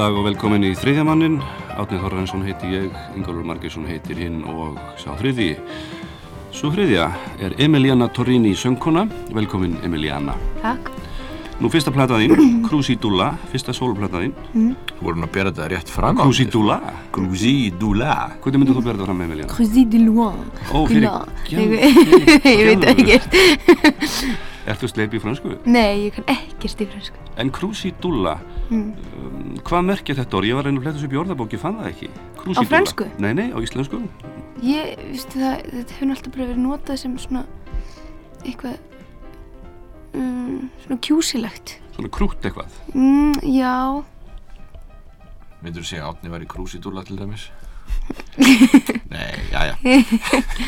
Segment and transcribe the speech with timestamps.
[0.00, 1.34] dag og velkomin í þriðjamannin.
[1.80, 2.86] Átnið Þorrensson heiti ég,
[3.18, 5.54] Ingólfur Margesson heitir hinn og sá þriðji.
[6.56, 7.06] Svo þriðja
[7.44, 9.04] er Emiliana Torrini söngkona.
[9.36, 10.34] Velkomin Emiliana.
[10.62, 10.88] Takk.
[11.60, 12.32] Nú fyrsta plataðinn,
[12.66, 14.32] Crucidula, fyrsta soloplataðinn.
[15.02, 16.78] voru nú að bera þetta rétt fram á Crucidula.
[17.12, 19.52] Crucidula Hvernig myndir þú bera þetta fram, Emiliana?
[19.52, 20.40] Cruzy de loin.
[20.72, 21.10] Ó, fyrir-.
[21.50, 23.20] Já, Ég veit ekki.
[24.70, 25.58] Ertu sleip í fransku?
[25.68, 27.20] Nei, ég kann ekkert í fransku.
[27.40, 28.38] En Crucidula,
[28.70, 28.92] Mm.
[29.70, 30.48] Um, hvað merkir þetta orð?
[30.50, 32.08] Ég var að reyna að fletta þessu upp í orðabók, ég fann það ekki.
[32.40, 32.68] Crucidula.
[32.70, 33.06] frönsku?
[33.22, 34.00] Nei, nei, á íslensku.
[34.66, 37.44] Ég, vistu það, þetta hefur alltaf bara verið notað sem svona
[38.44, 38.76] eitthvað
[40.18, 41.76] um, svona kjúsilegt.
[41.94, 42.80] Svona krútt eitthvað.
[42.94, 43.74] Mm, já,
[45.60, 47.42] Myndur þú segja að Átni var í Crucidula til dæmis?
[49.10, 49.74] Nei, já, já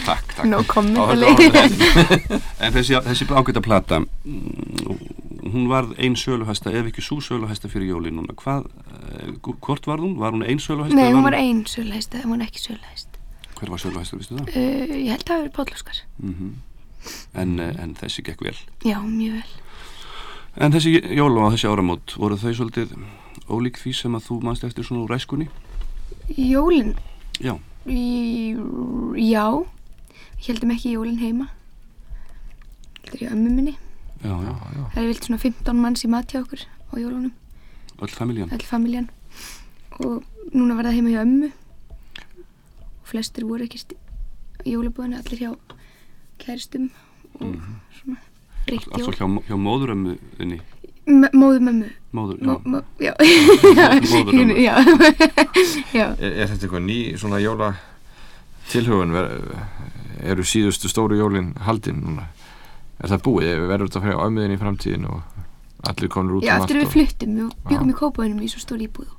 [0.04, 4.61] Takk, takk Á, þetta var- En þessi, þessi ágæta plata, mm,
[5.52, 8.34] hún varð ein söluhæsta, ef ekki svo söluhæsta fyrir jólin núna.
[8.34, 8.66] Hvað,
[9.20, 10.18] eh, hvort var hún?
[10.18, 10.96] Var hún ein söluhæsta?
[10.96, 13.20] Nei, hún var ein sölhæsta, hún var ekki sölhæst.
[13.60, 14.52] Hver var söluhæsta, vistu það?
[14.56, 16.04] Uh, ég held að það verið Pállóskar.
[16.18, 16.52] Mm
[17.34, 18.56] en, eh, en þessi gekk vel.
[18.86, 19.52] Já, mjög vel.
[20.62, 22.92] En þessi jól og þessi áramót, voru þau svolítið
[23.48, 25.48] ólík því sem að þú manst eftir svona úr ræskunni?
[26.36, 26.94] Jólin,
[27.40, 27.56] Já.
[27.88, 28.52] í,
[29.18, 29.46] já,
[30.46, 31.48] heldum ekki jólin heima.
[33.02, 33.76] Heldur ég ömmu minni.
[34.22, 34.52] Já, já,
[34.94, 37.32] Það er vilt svona 15 manns í mat hjá okkur á jólunum,
[38.02, 38.52] öll familjan.
[38.52, 39.08] all familjan.
[40.00, 40.22] Og
[40.54, 41.50] núna var það heima hjá ömmu.
[43.02, 43.80] Og flestir voru ekki
[44.64, 45.50] í jólabúðinu, allir hjá
[46.38, 46.90] kæristum
[47.40, 47.56] og
[47.98, 48.18] svona
[48.68, 49.18] reykt Allt svo jól.
[49.18, 50.60] hjá, hjá móðurömmu þinni.
[51.10, 51.88] M- Móðu mömmu.
[52.14, 52.54] Móður, já.
[52.64, 53.12] Mó, já.
[54.12, 54.54] Móðurömmu.
[54.68, 54.76] já.
[55.98, 56.06] já.
[56.14, 57.72] er, er þetta eitthvað ný svona jóla
[58.70, 59.10] tilhugun
[60.22, 62.28] eru síðustu stóru jólin haldin núna
[63.02, 65.22] er það búið, verður þetta fyrir ámiðin í framtíðin og
[65.90, 68.60] allir konur út Já, um eftir allt við fluttum, við byggum í Kópaunum í svo
[68.62, 69.10] stóri íbúð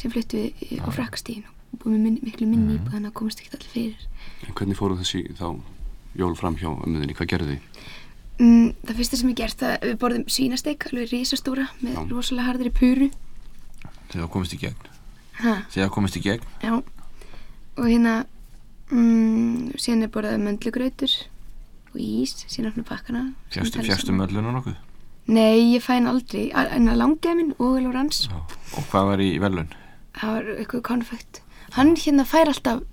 [0.00, 2.78] sem fluttum við á frakkastíðin og búum við minni, miklu minni Mhm.
[2.80, 4.06] íbúð þannig að komast ekki allir fyrir.
[4.48, 5.60] En hvernig fóru þessi þá
[6.16, 7.14] jól fram hjá ömmuðinni?
[7.16, 7.60] Hvað gerðu þið?
[8.38, 12.02] Mm, það fyrsta sem ég gert það við borðum svínasteik, alveg risastóra með Já.
[12.12, 13.10] rosalega harðri puru.
[14.10, 14.74] þegar það komist í gegn
[15.36, 16.82] Ha, þegar komist í gegn já.
[17.76, 18.24] Og hérna,
[18.90, 21.12] mm, síðan er borðað möndlugrautur
[21.96, 23.24] og ís, síðan opna pakkana.
[23.50, 24.20] sem fjæstu, tala fjæstu saman.
[24.26, 24.76] möllun og nokkuð?
[25.26, 28.36] Nei, ég fæ hann aldrei, en að langaði minn og Lórans, Já.
[28.78, 29.72] og hvað var í velun
[30.16, 31.40] það var eitthvað konfekt.
[31.76, 32.84] Hann hérna fær alltaf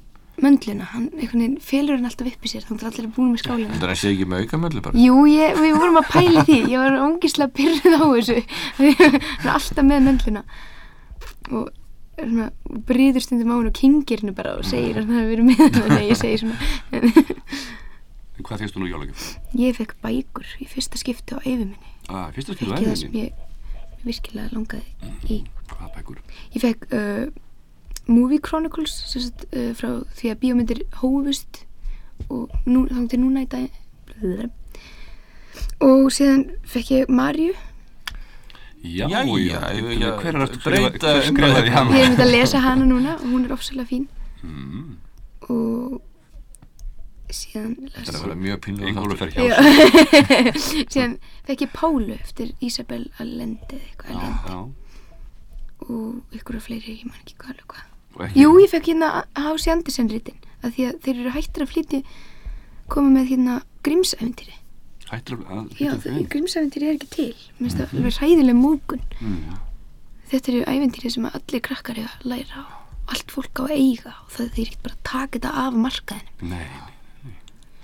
[0.44, 3.30] möndluna, hann einhvern veginn felur hann alltaf upp í sér, þannig að allir er búin
[3.36, 3.78] með skálina.
[3.84, 4.98] það sé ekki með auka möllu bara?
[4.98, 8.40] Jú, ég, við vorum að pæli því, ég var ógislega pyrrið á þessu,
[8.80, 10.44] hann er alltaf með möndluna.
[11.54, 11.70] Og
[12.24, 12.50] er
[12.90, 15.62] brýður stundum á hann og kingir henni bara og segir að hann hafi verið með
[15.64, 16.58] hann, nei, ég segi svona,
[18.54, 19.24] hvað fyrstu nú jólagjöf?
[19.58, 21.78] ég fekk bækur í fyrsta skipti á eyfi minni,
[22.10, 23.24] Ah, fyrsta skilu ekki það sem æfinni.
[23.24, 24.84] ég virkilega langaði
[25.30, 25.44] í.
[25.74, 26.18] Hvað bækur?
[26.54, 27.26] Ég fekk uh,
[28.08, 31.64] Movie Chronicles sem sagt, uh, frá því að bíómyndir hófust
[32.30, 33.70] og nú, þá til núna í dag
[35.84, 37.54] og síðan fekk ég Marju
[38.84, 41.14] Já, já, ég- ég- hver er að breyta
[41.72, 41.96] hana?
[41.96, 44.08] ég er myndið að lesa hana núna og hún er ofsalega fín
[44.44, 44.98] Mm,
[45.50, 46.02] og
[47.36, 48.60] síðan þetta er las að vera mjög
[49.34, 50.88] sér.
[50.94, 51.16] síðan
[51.48, 53.80] fekk ég Pálu eftir Isabel Allende
[55.84, 58.36] og ykkur af fleiri, ég man ekki hvað alveg hvað.
[58.38, 59.72] Jú, ég fekk hérna H.C.
[59.74, 62.00] Andersen rítin að því að þeir eru hættir að flytja
[62.94, 64.56] koma með hérna grímsæventýri
[65.10, 66.28] Hættir að- að Já, hitta þeim.
[66.32, 67.34] grímsæventýri er ekki til.
[67.60, 69.58] Mér finnst það alveg hræðileg mógun Mm,
[70.34, 72.66] Þetta eru æventýri sem að allir krakkar eiga að læra á.
[73.14, 76.50] Allt fólk á að eiga og það þeir ekki bara að taka þetta af markaðinu
[76.50, 76.68] Nei,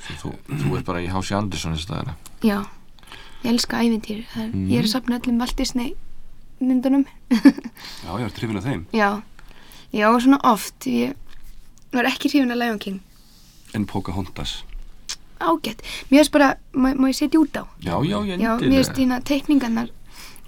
[0.07, 1.35] þú, þú ert bara í H.C.
[1.35, 2.59] Anderson þessi staðina Já,
[3.43, 4.69] ég elska æventýri er, Mhm.
[4.71, 5.95] Ég er að sapna öllum Walt Disney
[6.61, 7.05] myndunum.
[8.05, 8.85] Já, ég er trefin af þeim.
[8.91, 9.21] Já,
[9.93, 10.75] já, svona oft.
[10.85, 11.13] Ég
[11.93, 12.99] var ekki hrifin að Lion King.
[13.73, 14.63] En Pocahontas.
[15.39, 15.79] ágætt.
[16.11, 17.63] Mér finnst bara, má, má ég setja út á?
[17.79, 19.87] Já, já, ég já, mér finnst hérna teikningarnar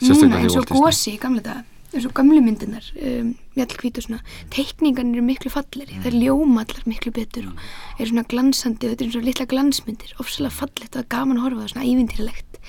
[0.01, 4.21] núna eins og gósi í gamla daga eins og gamlu myndirnar um, mjallkvít og svona
[4.53, 6.03] teikningarnir eru miklu falleri Mm.
[6.03, 7.59] það er ljóma allar miklu betur og
[7.99, 11.61] eru svona glansandi og þetta eru svona litla glansmyndir ofsalega fallegt og gaman að horfa
[11.65, 12.59] það svona ævintýralegt.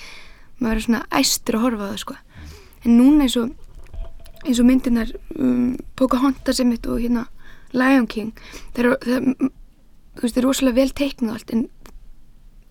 [0.58, 2.16] Maður verður svona æstur að horfa það sko.
[2.84, 3.52] En núna eins og
[4.42, 7.26] eins og myndirnar um, Pocahontas einmitt og hérna
[7.72, 8.32] Lion King
[8.74, 9.28] það eru það,
[10.18, 11.68] þú veist, það er rosalega vel teiknað allt en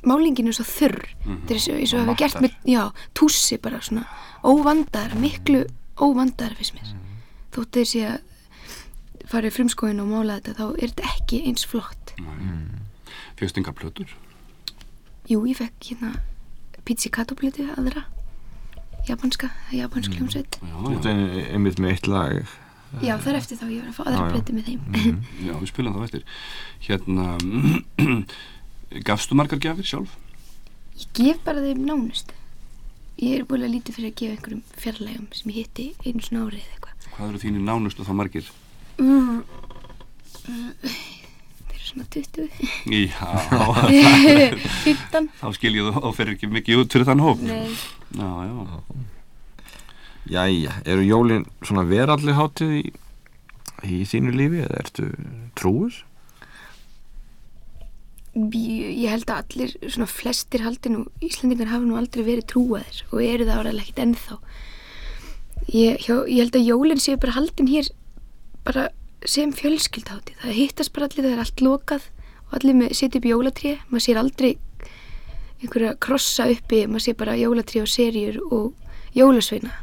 [0.04, 1.04] málingin er svo þurr.
[1.26, 4.06] Þetta er eins og- eins og Og hafa gert með já, tússi bara svona
[4.44, 5.66] óvandaðar, miklu
[6.02, 6.92] óvandaðar fyrst mér.
[7.56, 12.14] Þótt þeir sé að farið frumskóin og mála þetta þá er þetta ekki eins flott.
[13.40, 14.10] Fjöxt enga plötur.
[15.30, 16.10] jú, ég fekk hérna
[16.86, 18.04] pizzicato plötu aðra.
[19.08, 20.58] Japanska, japansk hljómsveit.
[20.62, 22.52] Já, Þetta já, er einmitt með eitt lag.
[23.02, 24.82] Já, þar eftir þá ég var að fá aðra plötu með þeim.
[25.48, 26.26] Já, við spilum það eftir.
[26.86, 27.28] Hérna,
[29.08, 30.18] gafstu margar gjafir sjálf?
[31.02, 32.34] ég gef bara þeim nánust
[33.22, 36.46] ég er búin að lítið fyrir að gefa einhverjum fjarlægum sem ég hitti einu svona
[36.48, 38.52] árið eða eitthvað Hvað eru þínir nánustu þá margir?
[39.02, 39.42] Mm.
[40.50, 40.70] Mm.
[40.82, 42.50] þeir eru svona 20
[42.92, 43.32] Já,
[44.86, 47.42] 15 þá skil ég þú og fer ekki mikið út fyrir þann hóp.
[47.46, 47.74] Nei.
[48.18, 49.02] Já, já.
[50.32, 52.82] Jæja, eru jólin svona veralli hátíð í,
[53.90, 55.08] í þínu lífi eða ertu
[55.58, 55.96] trúur?
[58.36, 63.24] Ég, held að allir, svona flestir haldi nú, Íslandingar hafa nú aldrei verið trúaðir og
[63.26, 64.38] eru það áraðlega ekkert ennþá.
[65.72, 67.92] Ég, hjá, ég held að jólinn séu bara haldin hér
[68.66, 68.88] bara
[69.28, 72.08] sem fjölskyldhátti það hittast bara allir, það er allt lokað
[72.48, 73.76] og allir með setja upp jólatré.
[73.92, 74.52] Maður sér aldrei
[75.62, 79.76] einhverja krossa uppi, maður sér bara jólatré og serjur og jólasveina.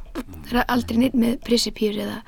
[0.48, 2.22] Það er aldrei neitt með pressipýr eða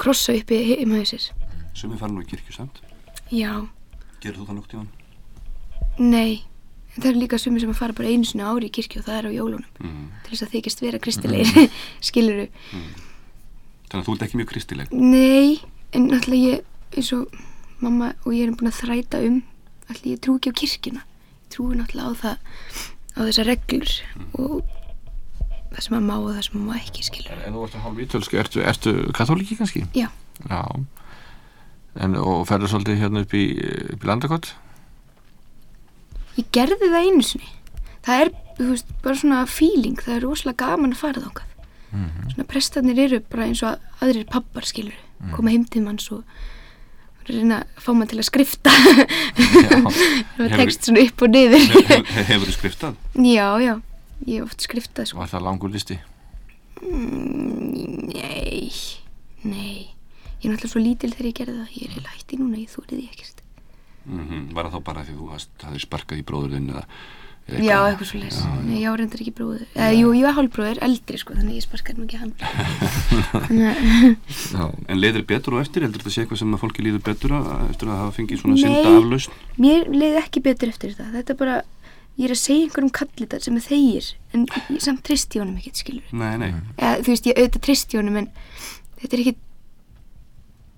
[0.00, 1.30] krossa uppi heima hjá sér.
[1.74, 2.80] Sumi fara nú í kirkju samt.
[3.34, 3.66] já,
[4.22, 4.92] Gerðu þú það nokt í hann?
[5.98, 6.42] Nei,
[6.96, 9.06] en það eru líka sumir sem að fara bara einu á ári í kirkju og
[9.08, 10.04] það er á jólunum Mm.
[10.24, 11.70] til þess að þykist vera kristilegir,
[12.08, 12.46] skiluru.
[13.88, 14.92] Þannig að þú ert ekki mjög kristileg.
[14.92, 15.60] Nei,
[15.94, 16.64] en náttúrulega ég,
[16.96, 17.34] eins og
[17.84, 19.42] mamma og ég erum búin að þræta um,
[19.88, 21.02] náttúrulega ég trú ekki á kirkjuna.
[21.44, 22.36] Ég trúi náttúrulega á það,
[23.14, 23.92] á þessar reglur
[24.40, 24.64] og
[25.74, 27.38] það sem að má og það sem að má ekki, skiluru.
[27.46, 29.84] En þú ert að hálf ítölsku, ertu, ertu katholiki kannski?
[29.94, 30.08] Já,
[30.50, 30.60] Já.
[32.02, 33.44] En, og ferður svolítið hérna upp í,
[33.94, 34.48] upp í landakott?
[36.54, 37.52] Ég gerði það einu sinni.
[38.04, 41.50] Það er, þú veist, bara svona feeling, það er rosalega gaman að fara þákað.
[41.94, 44.98] Svona prestarnir eru bara eins og aðrir pappar, skiluru,
[45.34, 46.24] koma heim til manns og
[47.28, 48.72] reyna að fá mann til að skrifta.
[50.38, 51.68] Var text svona upp og niður.
[52.30, 52.98] Hefur þú skriftað?
[53.14, 53.74] já, já,
[54.26, 55.22] ég hef oft skriftað sko.
[55.22, 56.00] Var það langur listi?
[56.82, 58.68] Mm, nei.
[59.44, 59.94] Nei,
[60.40, 61.80] ég er náttúrulega svo lítil þegar ég gerði það.
[61.80, 63.43] Ég er hætti núna, ég þúrið því ekkert
[64.04, 66.84] Mm Var það þá bara því þú hafði sparkað í bróður þinn eða
[67.44, 70.78] eða já, eitthvað svo leys, nei, ég árendar ekki bróður eða, jú, ég var hálfbróður,
[70.86, 72.32] eldri sko þannig að ég sparkaði ekki hann
[73.36, 73.50] að
[74.54, 74.64] Já.
[74.88, 77.50] En leiðir betur og eftir, heldur þetta sé eitthvað sem að fólki líður betur að,
[77.68, 78.62] eftir að hafa fengið svona Nei.
[78.64, 79.36] synda aflausn?
[79.60, 81.58] mér leiði ekki betur eftir þetta þetta er bara,
[82.16, 84.48] ég er að segja einhverjum kallita sem er þegir, en
[84.88, 86.50] samt tristi honum ekkert, skilur Nei, nei.
[86.80, 88.32] eða, þú veist, ég auðvitað tristi honum en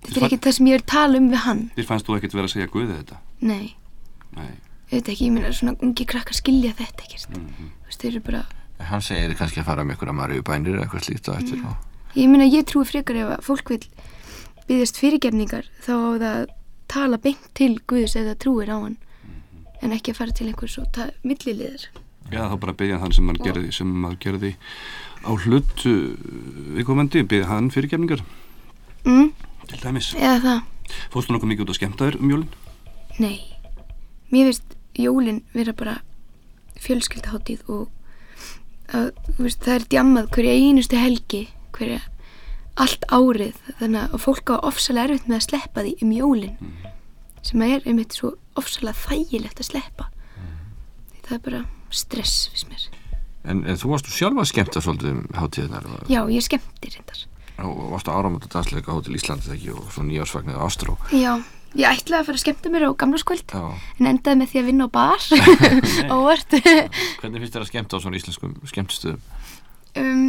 [0.07, 1.63] þetta er þetta er ekki það sem ég er að tala um við hann.
[1.75, 3.19] Þér fannst þú ekkert vera að segja Guði þetta?
[3.41, 3.75] nei,
[4.37, 4.53] Nei.
[4.91, 7.29] auðvitað ekki, ég meina svona ungi krakkar skilja þetta ekkert.
[7.37, 8.45] Mm þú veist, þeir eru bara
[8.87, 11.77] Hann segir kannski að fara með að marju bænir eða eitthvað slíkt á eftir og...
[12.13, 13.83] ég meina, ég trúi frekar ef að fólk vil
[14.67, 16.45] byggðast fyrirgefningar þá á það að
[16.87, 18.97] tala beint til Guðs eða trúir á hann.
[19.81, 21.87] En ekki að fara til einhvers og ta- milliliðar.
[22.31, 24.51] Já, þá bara byggja þann sem maður gerði, sem maður gerði
[25.23, 26.15] á hlut uh,
[26.77, 28.23] viðkomandi, byggja hann fyrirgefningar,
[29.07, 29.29] mm,
[29.71, 30.13] til dæmis.
[30.15, 30.59] eða það
[31.11, 32.51] Fórstu nokkuð mikið út að skemmta þér um jólinn?
[33.19, 33.39] Nei,
[34.31, 35.95] mér finnst jólin vera bara
[36.79, 37.87] fjölskyldaháttíð og
[38.95, 41.41] að, þú veist, það er djammað hverja einustu helgi,
[41.75, 41.99] hverja
[42.77, 46.75] allt árið, þannig að fólk á ofsalega erfitt með að sleppa því um jólin
[47.47, 50.09] sem er einmitt svo ofsalega þægilegt að sleppa
[51.11, 52.85] því það er bara stress fyrst mér.
[53.47, 57.25] en, en þú varstu sjálf að skemmta svolítið um hátíðinar Já, ég skemmti reyndar.
[57.63, 61.33] Og varstu áramönda dansleika á Hótel Ísland þegar ekki og svo nýjársvagnið Ástró Já,
[61.77, 63.63] ég ætlaði að fara að skemmta mér á gamlarskvöld Já.
[63.99, 65.29] en endaði með því að vinna á bar
[66.17, 66.57] óvart.
[67.21, 69.23] Hvernig finnst þér að skemmta á svona íslenskum skemmtistöðum?
[69.97, 70.27] um,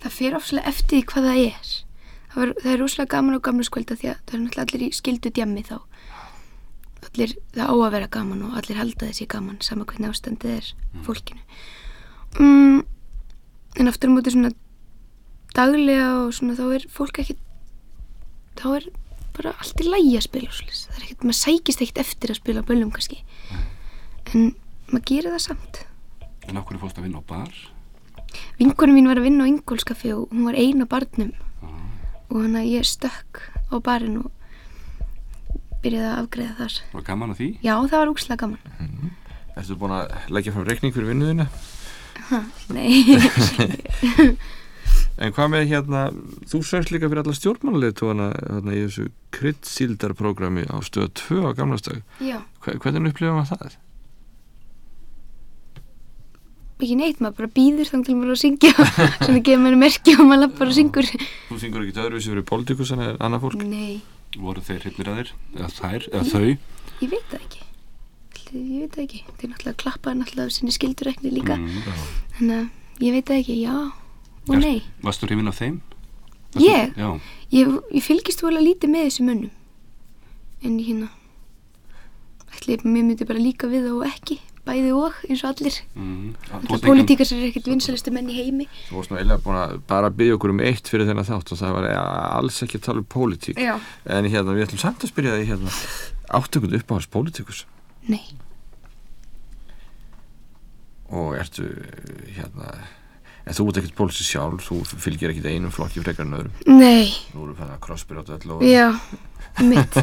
[0.00, 3.46] það fer ofslega eftir því hvað það er það, var, það er rosalega gaman á
[3.48, 5.76] gamla skvölda því að það er náttúrulega allir í skildu djammi þá
[7.06, 10.70] allir, það á að vera gaman og allir halda þessi gaman sama hvernig ástandið er
[11.06, 11.42] fólkinu
[12.40, 12.80] um,
[13.76, 14.52] en aftur á móti svona
[15.56, 17.36] daglega og svona þá er fólk ekki
[18.60, 18.88] þá er
[19.36, 22.64] bara allt í lægi að spila það er ekkert, maður sækist ekkert eftir að spila
[22.64, 23.18] á böllum kannski.
[24.32, 24.52] En
[24.88, 25.82] maður gerir það samt.
[26.46, 27.56] En af hverju fórst að vinna á bar?
[28.60, 31.32] vinkonum mín var að vinna á Ingólskaffi og hún var eina barnum.
[32.26, 34.32] Og hann að ég stökk á barinn og
[35.84, 36.78] byrjaði að afgreða þar.
[36.96, 37.48] Var gaman að því?
[37.62, 39.12] já, það var úkslega gaman.
[39.56, 41.46] Ertu búin að leggja fram reikning fyrir vinnuðina?
[42.74, 43.04] nei,
[45.16, 46.00] En hvað með hérna,
[46.50, 52.02] þú sérst líka fyrir alla stjórnmánulegtóðana hérna, í þessu kryddsíldarprogrammi á stöða 2 á gamlastag.
[52.20, 53.76] já, Hvernig upplifum maður það?
[56.76, 58.72] ekki neitt maður bara býður þannig til maður er að syngja
[59.24, 61.06] svona gefur maður merki og maður lappar og syngur
[61.48, 63.62] Þú syngur ekki öðruvísi fyrir politikusan eða annað fólk?
[63.64, 63.94] nei,
[64.36, 65.30] Voru þeir hryfnir að þér?
[65.56, 66.08] Eða þær?
[66.12, 66.50] Eða þau?
[67.00, 67.62] ég veit það ekki
[68.56, 71.80] ég veit það ekki, þeir náttúrulega klappaði náttúrulega sinni skildurekni líka Mm.
[72.36, 73.76] þannig að ég veit það ekki, já
[74.48, 75.78] og nei Varstu hrifin af þeim?
[76.56, 76.92] Ég?
[76.96, 77.08] Já.
[77.52, 79.54] ég, ég fylgist þú alveg lítið með þessu mönnum
[80.64, 81.08] en hérna
[82.56, 86.32] ætli mér myndi bara líka við og ekki bæði og eins og allir Mm.
[86.46, 89.44] Þú Það varst pólitíkar sem er ekkert vinsalistu menn í heimi Þú varst nú eiginlega
[89.44, 92.80] búin að bara byggja okkur um eitt fyrir þennan þátt og það var alls ekki
[92.80, 93.60] að tala um pólitík.
[93.62, 93.76] Já.
[94.10, 95.76] En hérna, við ætlum samt að spyrja þig hérna,
[96.40, 97.62] áttu ykkur uppáhalds pólitíkus
[98.10, 98.22] Nei,
[101.14, 101.68] og ertu
[102.36, 102.72] hérna,
[103.46, 106.56] en þú ert ekkert pólitík sjálf, þú fylgir ekkert einum flokki frekar en öðrum.
[106.66, 108.64] nei, Nú erum við fann að crossbyrja öll og...
[108.66, 108.88] já,
[109.62, 110.00] mitt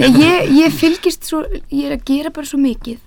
[0.00, 2.98] Nei, ég, ég fylgist svo ég er að gera bara svo mikið.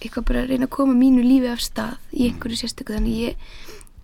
[0.00, 2.94] Eitthvað bara að reyna að koma mínu lífi af stað í einhverju sérstöku.
[2.96, 3.58] Þannig ég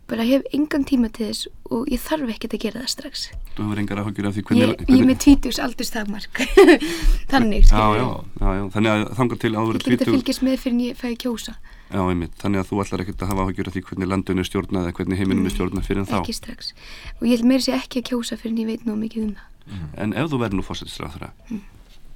[0.06, 3.22] bara hef engan tíma til þess og ég þarf ekkert að gera það strax.
[3.56, 4.84] Þú hefur engar áhugjur af því ég, hvernig...
[4.92, 6.42] ég er með tvítugs aldurstakmark.
[7.32, 10.44] Þannig, Já, skilur já, já, já, þannig að þangar til áður ég get að fylgjast
[10.46, 13.44] með fyrir en ég fæði kjósa Já, einmitt, þannig að þú ætlar ekkert að hafa
[13.46, 16.16] áhugjur af því hvernig landun er stjórnað eða hvernig heiminum er stjórnað fyrir en þá.
[16.18, 16.72] ekki strax.
[17.20, 19.36] Og ég held meira sér ekki að kjósa fyrir en ég veit nú mikið um
[19.36, 19.84] það.
[20.02, 21.30] En ef þú verður nú fórsettisráðara,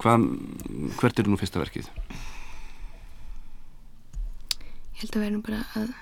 [0.02, 0.26] hvað,
[0.98, 1.90] hvert er nú fyrsta verkið?
[5.00, 5.92] ég held að vera nú bara að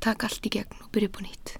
[0.00, 1.50] taka allt í gegn og byrja upp á nýtt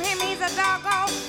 [0.00, 1.23] him, he's a doggone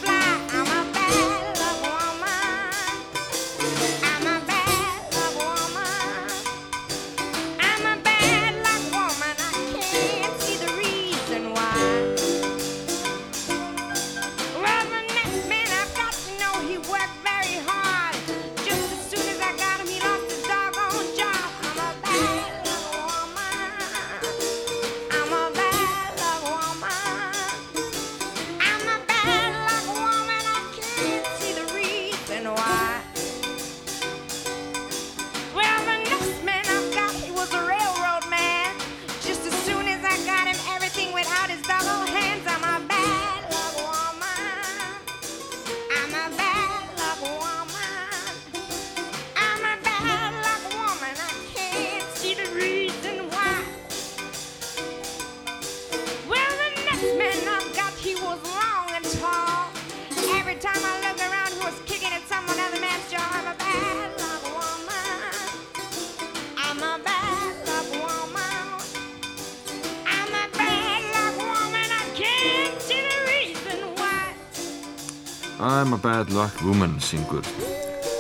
[75.85, 77.45] I'm a bad luck woman syngur.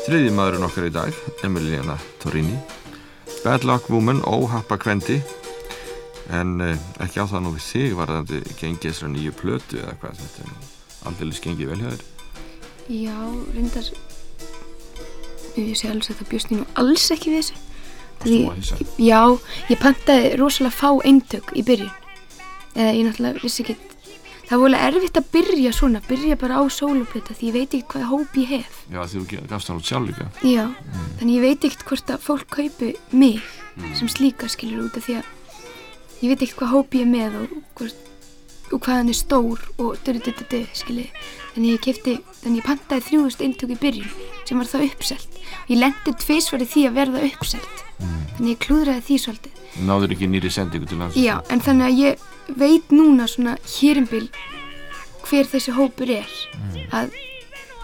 [0.05, 2.59] Þriði maðurinn okkar í dag, Emiliana Torini
[3.41, 5.15] Bad luck woman, óhappa kvendi.
[6.29, 10.21] En eh, ekki á það nú við þig varðandi gengið þessara nýju plötu eða hvað
[10.21, 10.69] þetta er nú
[11.09, 12.05] aldeilis gengið vel hjá þér.
[12.99, 13.17] Já,
[13.55, 13.89] reyndar
[15.57, 17.59] ég sé alls að það bjóst ég nú alls ekki við þessu.
[18.19, 18.79] Að hissa.
[19.01, 19.23] Já,
[19.73, 21.93] ég pantaði rosalega fá eintök í byrjun.
[22.75, 23.79] Eða ég náttúrulega vissi ekki
[24.49, 28.07] það alveg erfitt að byrja svona byrja bara á sóluplöta því ég veit ekki hvað
[28.11, 28.81] hóp ég hef.
[28.91, 30.27] Já, því þú gafst hann út sjálf líka.
[30.45, 30.65] Já,
[31.19, 33.41] þannig ég veit ekkert hvort að fólk kaupi mig
[33.97, 35.31] sem slíka skilur út af því að
[36.21, 38.05] ég veit ekkert hvað hóp ég er með og, hvort,
[38.71, 41.09] og hvað hann er stór og dörru skilur
[41.55, 45.37] þannig ég kefti, þannig ég pantaði þrjúðust eintök í byrjun sem var þá uppselt.
[45.65, 47.83] Og ég lendi tvisvar í því að verða uppselt.
[48.35, 49.61] Þannig ég klúðraði því svolítið.
[49.87, 54.27] Náður ekki nýri sendingu til lands Já, en þannig að ég veit núna svona hérimbil
[55.25, 56.31] hver þessi hópur er.
[56.93, 57.15] Að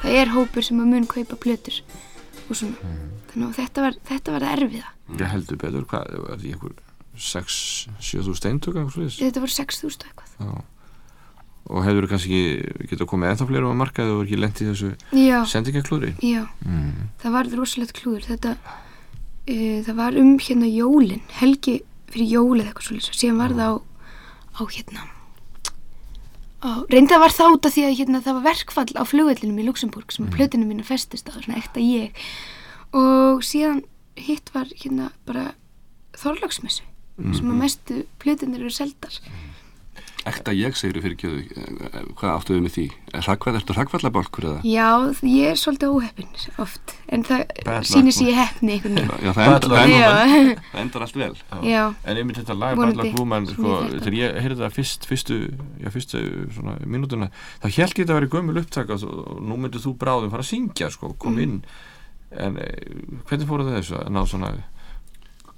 [0.02, 1.82] það er hópur sem að mun kaupa plötur
[2.48, 2.94] og svona.
[3.32, 4.94] Þannig að þetta var, þetta var það erfiða.
[5.12, 6.74] Ég heldur betur, hvað, er því einhver
[7.22, 10.36] 6-7 þú steintök eitthvað svo þetta voru 6.000 og eitthvað.
[10.40, 10.68] Já.
[11.72, 14.90] Og hefur kannski ekki getað komið ennþá fleiri á markaði og ekki lent í þessu
[15.16, 17.12] já, sendingaklúri já, mm.
[17.22, 18.26] það var rosalegt klúður.
[18.32, 21.78] Þetta, uh, það var um hérna jólin, helgi
[22.12, 23.74] fyrir jólið eitthvað svolítið, síðan var það á,
[24.56, 25.08] á hérna.
[26.62, 29.66] Á, reynda var það út af því að hérna, það var verkfall á flugvellinum í
[29.66, 30.36] Luxemburg sem mm.
[30.36, 32.14] plötinu mínu festist á, svona ekta ég.
[32.94, 33.82] Og síðan
[34.20, 35.54] hitt var hérna bara
[36.20, 36.86] þorlagsmessu
[37.22, 39.14] sem að mestu plötinir eru seldar
[40.30, 41.40] Ekta ég segir fyrir kjöðu,
[42.20, 42.84] hvað áttu við með því?
[43.18, 44.60] Er hrakvæð, ertu hrakvæðlabálkur eða?
[44.70, 44.90] Já,
[45.26, 46.28] ég er svolítið óheppin
[46.62, 47.54] oft, en það
[47.90, 49.26] sýnir sér ég heppni einhvern veginn.
[49.26, 51.32] Já, það endar, það Já, endar, það endar allt vel.
[51.72, 52.78] já, En einmitt þetta lag
[53.50, 55.40] Sem sko, þegar ég heyrði það fyrst, fyrstu
[55.82, 56.22] já, fyrstu
[56.54, 57.32] svona mínútuna
[57.64, 60.46] þá held ég þetta að vera gömul upptaka og, og nú myndir þú bráðum fara
[60.46, 61.42] að syngja sko, kom Mm.
[61.42, 61.64] inn
[62.32, 62.68] en e,
[63.28, 64.50] hvernig fóru það þessu að ná svona,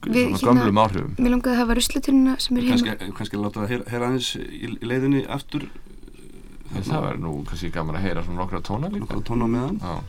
[0.04, 3.16] Við, hérna- gömlum áhrifum mér langaði að hafa ruslatunna sem er Kannski, heima.
[3.18, 5.68] kannski láta það heyra- heyra aðeins í, í leiðinni aftur
[6.74, 9.80] en það var nú kannski gaman að heyra svona nokkra tóna líka nokkra tóna meðan.
[9.82, 10.04] Já.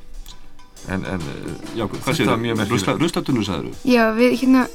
[0.95, 3.01] en, en e, Já, hvað séu það?
[3.01, 3.91] Ruslatunum sagður þú?
[3.95, 4.67] Já, við hérna,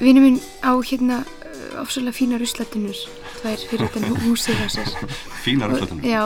[0.00, 3.00] vinur minn á hérna uh, ofsalega fína ruslatunur,
[3.40, 4.92] tvær fyrir utan húsið á sér.
[5.44, 6.04] Fína ruslatunum.
[6.06, 6.22] Já,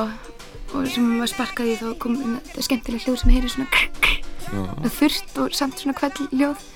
[0.75, 3.89] og sem maður sparkaði í þá kom hérna, þetta skemmtilega hljóð sem heyri svona krr,
[4.05, 4.21] krr,
[4.51, 6.69] já, og þurrt og samt svona kveld hljóð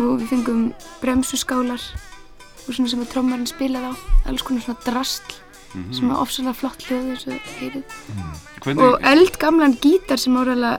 [0.00, 0.66] og við fengum
[1.02, 1.82] bremsuskálar
[2.64, 3.94] og svona sem að trommarinn spilaði á.
[4.30, 5.40] Alls konar svona drastl
[5.74, 7.94] sem var ofsalega flott hljóð eins og heyrið.
[8.62, 10.78] Hvernig, og eldgamlan gítar sem áraðlega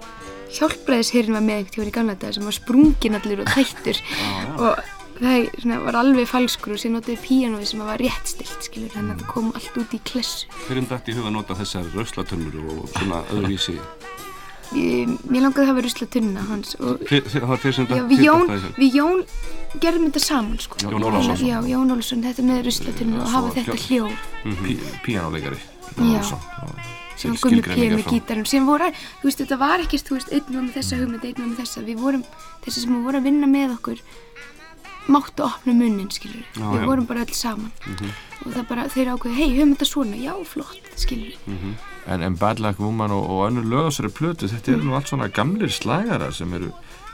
[0.56, 4.00] hjálpræðishyrinn var með einhvern tíma í gamla dag sem var sprungin allir og þættur
[4.64, 4.80] og
[5.20, 9.16] það svona, var alveg falskur og sér notaði píanói sem var rétt stilt skilur þannig
[9.16, 10.52] að það kom allt út í klessu.
[10.68, 13.78] Hverjum dætt í huga að nota þessar ruslatunur og svona öðruvísi?
[14.74, 18.48] Mér langaði að hafa rusla tunna hans við, Jón,
[18.80, 19.22] við Jón
[19.80, 20.78] gerðum þetta saman sko.
[20.82, 21.38] Jón Ólafsson.
[21.46, 24.58] já, Jón Ólafsson, þetta með rusla tunna og hafa þetta hljó- hljóð.
[24.64, 25.60] Pí, píanoleikari
[25.96, 26.22] Já.
[27.16, 28.90] sem gummi píu með gítarum sem voru,
[29.22, 31.60] þú veist, þetta var ekkert þú veist, einn var með þessa hugmynd, einn var með
[31.64, 31.86] þessa.
[31.86, 32.24] Við vorum,
[32.66, 34.02] þessi sem voru að vinna með okkur
[35.08, 36.86] máttu opna munnin skilur Já, við já.
[36.90, 37.72] vorum bara öll saman.
[38.46, 40.18] Og það bara, þeir ákveði, hei, höfum þetta svona.
[40.20, 41.38] Já, flott, skilur
[42.08, 45.28] En, en Bad Luck Woman og, og önnur þessari plötu, þetta eru nú allt svona
[45.34, 46.70] gamlir slagarar sem eru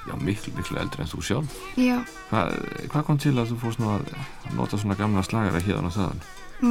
[0.07, 1.57] já, miklu, miklu eldri en þú sjálf.
[1.77, 2.55] já, Hvað
[2.91, 4.09] hva kom til að þú fórst nú að
[4.57, 6.21] nota svona gamla slagara hérna og þaðan?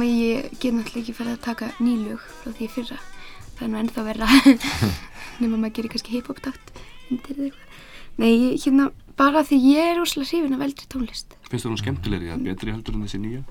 [0.05, 2.99] ég get náttúrulega ekki farið að taka nýlög frá því í fyrra
[3.57, 4.27] það er nú ennþá verra
[5.41, 6.71] nema maður gerir kannski hip-hop takt
[7.11, 7.67] undir eða eitthvað
[8.21, 8.31] nei,
[8.61, 8.85] hérna,
[9.19, 12.71] bara því ég er úrslega hrifin af eldri tónlist Finnst það nú skemmtilegri, er betri
[12.71, 13.43] heldur en þessi nýja?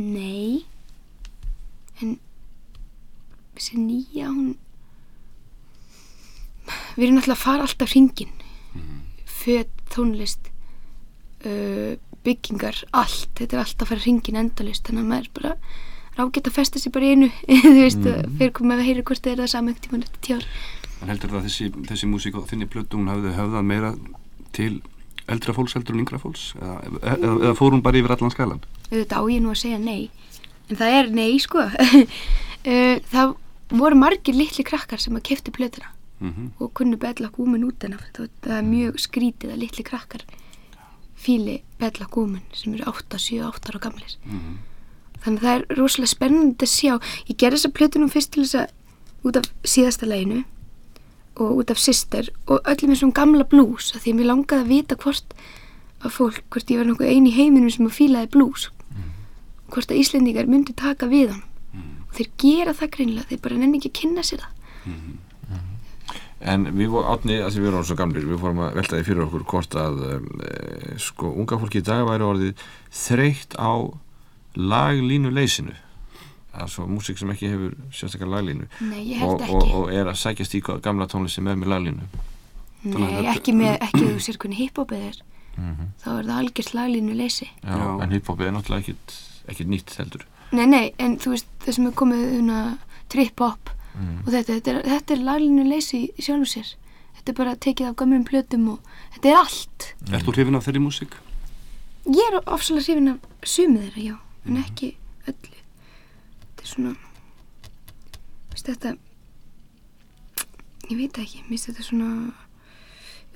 [0.00, 0.64] Nei
[2.00, 2.16] En
[3.56, 4.54] þessi nýja hún
[6.96, 8.34] Við erum náttúrulega að fara alltaf hringin
[9.26, 10.50] Föt, tónlist
[11.46, 15.56] uh, Byggingar Allt, þetta er alltaf að fara hringin endalist Þannig að maður er bara
[16.12, 17.30] rágætt að festa sig bara í einu
[17.64, 18.38] Þú veist, mm.
[18.38, 20.48] fyrir komið að heyra hvort það er það sama ekkert tíma eftir tjár
[21.02, 23.94] En heldur það að þessi, þessi músík og þinni plötu hún hafði höfðað meira
[24.54, 24.72] til
[25.32, 26.52] eldra fólks heldur en yngra fólks?
[26.60, 28.62] Eða, eða, eða fór hún bara yfir allan skalan?
[28.92, 30.10] auðvitað á ég nú að segja nei
[30.68, 31.64] en það er nei sko.
[31.64, 33.34] Uh, það
[33.72, 35.90] voru margir litli krakkar sem að keftu plötuna
[36.22, 40.22] Mm og kunnu Bedlock Woman út en það það er mjög skrítið að litli krakkar
[41.18, 44.14] fíli Bedlock Woman sem eru 8, 7, 8 ára gamlir.
[45.24, 46.94] Þannig að það er rosalega spennandi að sjá.
[47.26, 50.44] Ég gerði þessa plötunum fyrst til þess að út af síðasta leginu
[51.42, 54.72] og út af Sister og öllum þessum gamla blues að því að mér langaði að
[54.72, 55.36] vita hvort
[56.02, 58.68] að fólk, hvort ég var nokkuð eini í heiminum sem að fílaði blues
[59.72, 61.42] hvort að Íslendingar myndi taka við hann
[62.12, 64.58] og þeir gera það greinlega, þeir bara nenni ekki að kynna sér það.
[66.52, 69.06] En við vorum átni, að því við vorum svo gamlir, við fórum að velta því
[69.06, 70.16] fyrir okkur hvort að e,
[71.00, 72.64] sko, unga fólki í dag væri orðið
[72.98, 73.72] þreytt á
[74.58, 75.76] laglínu leysinu.
[76.52, 78.68] Það er svo músík sem ekki hefur sérstaklega laglínu.
[78.90, 79.78] Nei, ég og, held og, ekki.
[79.78, 82.10] og er að sækjast í gamla tónlisti með með laglínu.
[82.82, 85.22] Að Nei, ekki með, ekki þú sér hvernig hiphopið er.
[86.02, 87.88] Þá er það algjörst laglínu leysi Já, Já.
[88.02, 89.14] en hiphopið er náttúrulega ekkit,
[89.48, 90.26] ekkit nýtt heldur.
[90.52, 92.58] Nei, nei, en þú veist, það sem er komið una,
[93.12, 96.74] trip-hop og þetta, þetta er, þetta er laglínu leysi í sjálfu sér.
[97.18, 99.88] Þetta er bara tekið af gömum plötum og þetta er allt.
[100.08, 101.16] Ert þú hrifin af þeirri músík?
[102.08, 104.94] Ég er ofsalega hrifin af sumið þeirra, já en ekki
[105.30, 105.58] öllu.
[106.42, 106.94] Þetta er svona
[108.52, 108.94] veist þetta
[110.90, 112.08] ég veit ekki, mér finnst þetta svona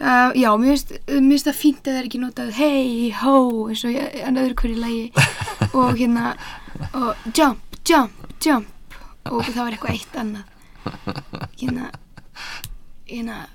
[0.00, 3.36] uh, já, mér finnst það fínt að það er ekki notað hey, ho,
[3.70, 5.04] eins og en öðru hverju lagi.
[5.76, 6.34] Og hérna
[6.92, 8.96] og jump, jump, jump.
[9.28, 10.44] Og það var eitthvað eitt annað.
[11.56, 11.90] Hérna
[13.06, 13.46] hérna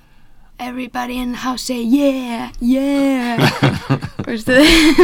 [0.58, 3.50] everybody in the house say yeah, yeah.
[4.26, 4.54] Veistu?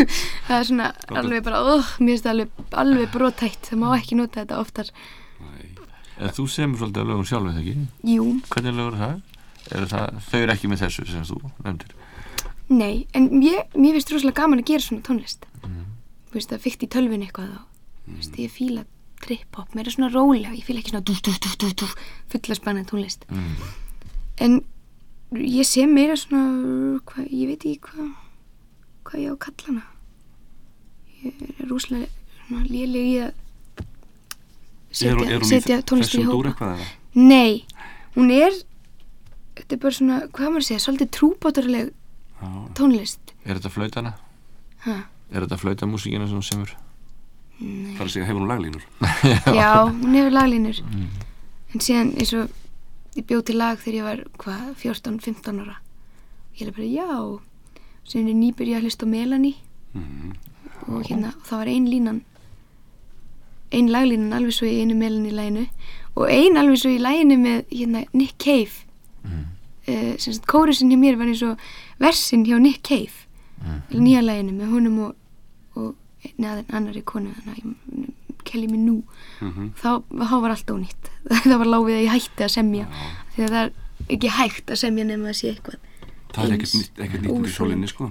[0.49, 4.19] Það er svona alveg bara, oh, mér finnst það alveg, alveg brotætt, það má ekki
[4.19, 4.93] nota þetta oftar.
[6.19, 7.75] En þú semur svolítið af lögum sjálf, eða ekki?
[8.15, 9.19] Jú, Hvernig lögur það?
[9.73, 10.21] Er það?
[10.29, 11.95] Þau eru ekki með þessu sem þú nefndir.
[12.69, 15.47] nei, en ég, mér finnst rosalega gaman að gera svona tónlist
[16.29, 17.63] Þú veist, það fyrkt í tölvin eitthvað og,
[18.05, 18.83] þú veist, ég fíla
[19.25, 21.89] trip-hop, mér er svona rólega, ég fíla ekki svona dú, dú, dú, dú,
[22.29, 23.25] fulla spannandi tónlist
[24.39, 24.61] En
[25.35, 28.13] ég sé meira svona, hva, ég veit ekki hvað,
[29.09, 29.87] hvað ég á að kalla hana
[31.25, 33.33] Ég er rosalega léleg í að
[34.93, 36.77] setja, setja tónlistur í hópa?
[37.19, 37.65] Nei,
[38.15, 38.53] hún er
[39.59, 41.91] þetta er bara svona, hvað maður að segja svolítið trúbáturleg
[42.39, 42.49] Já.
[42.79, 44.13] tónlist Er þetta flautana?
[44.87, 44.97] ha.
[45.33, 46.71] Er þetta flautamúsíkina sem þú semur?
[47.59, 48.85] Það er að segja, hefur hún laglínur?
[49.59, 50.79] Já, hún hefur laglínur
[51.75, 52.49] en síðan eins og
[53.19, 55.77] ég bjóð til lag þegar ég var hvað, 14-15 ára
[56.59, 57.09] ég er bara, já
[58.09, 59.57] síðan er nýbyrja að hlusta á Melanie
[59.95, 60.33] Mhm.
[60.93, 62.19] og hérna, og það var ein línan
[63.73, 65.65] ein laglínan alveg svo í einu Melanie læginu
[66.17, 68.85] og ein alveg svo í læginu með hérna, Nick Cave
[69.29, 69.47] mm.
[69.89, 71.59] uh, sem sagt kórusin hjá mér var eins og
[72.01, 73.27] versin hjá Nick Cave
[73.63, 73.83] mm.
[73.95, 75.15] nýja læginu með honum og,
[75.77, 75.95] og
[76.39, 77.31] neðan annari konu
[78.49, 79.03] kelli mig nú
[79.41, 79.73] Mhm.
[79.79, 81.11] þá, þá var allt ónýtt
[81.45, 82.87] það var láfið að ég hætti að semja
[83.37, 83.71] því að það er
[84.17, 85.79] ekki hægt að semja nema að sé eitthvað
[86.29, 87.53] Það er ekkert nýtt, ekkert nýtt í óþolandi.
[87.57, 88.11] sólinni, sko.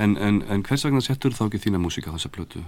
[0.00, 2.62] En, en, en hvers vegna settur þá ekki þína músík á þessa plötu?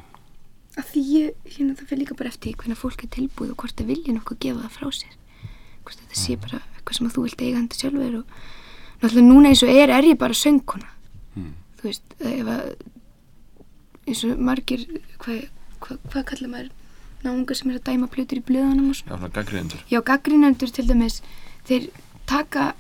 [0.77, 3.79] að því ég, hérna það fyrir líka bara eftir hvernig fólk er tilbúið og hvort
[3.81, 5.14] það vilja nokkuð gefa það frá sér
[5.87, 8.25] hvort þetta sé bara eitthvað sem að þú vilt eiga handa sjálfur og
[9.03, 10.92] náttúrulega núna eins og er er ég bara söngkona
[11.37, 11.53] Hmm.
[11.77, 12.68] þú veist, ef að
[14.09, 14.85] eins og margir
[15.20, 15.42] hvað,
[15.85, 16.70] hvað, hvað kallar maður
[17.27, 19.81] náungar sem er að dæma plötur í blöðunum og svona Já, gaggrindur.
[19.90, 21.18] Já, gaggrínendur til dæmis
[21.68, 21.88] þeir
[22.27, 22.70] taka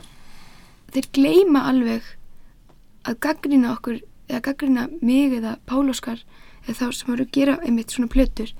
[0.94, 2.02] þeir gleyma alveg
[3.06, 6.22] að gaggrína okkur eða gaggrína mig eða Pál Óskar
[6.66, 8.52] eða þá sem eru að gera einmitt svona plötur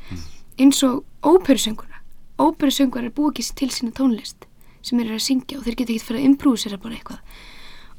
[0.60, 1.95] eins og óperusönguna
[2.42, 4.46] óperusöngur er búið ekki til sína tónlist
[4.86, 7.38] sem eru að syngja og þeir geta ekkert fyrir að imprúsera bara eitthvað.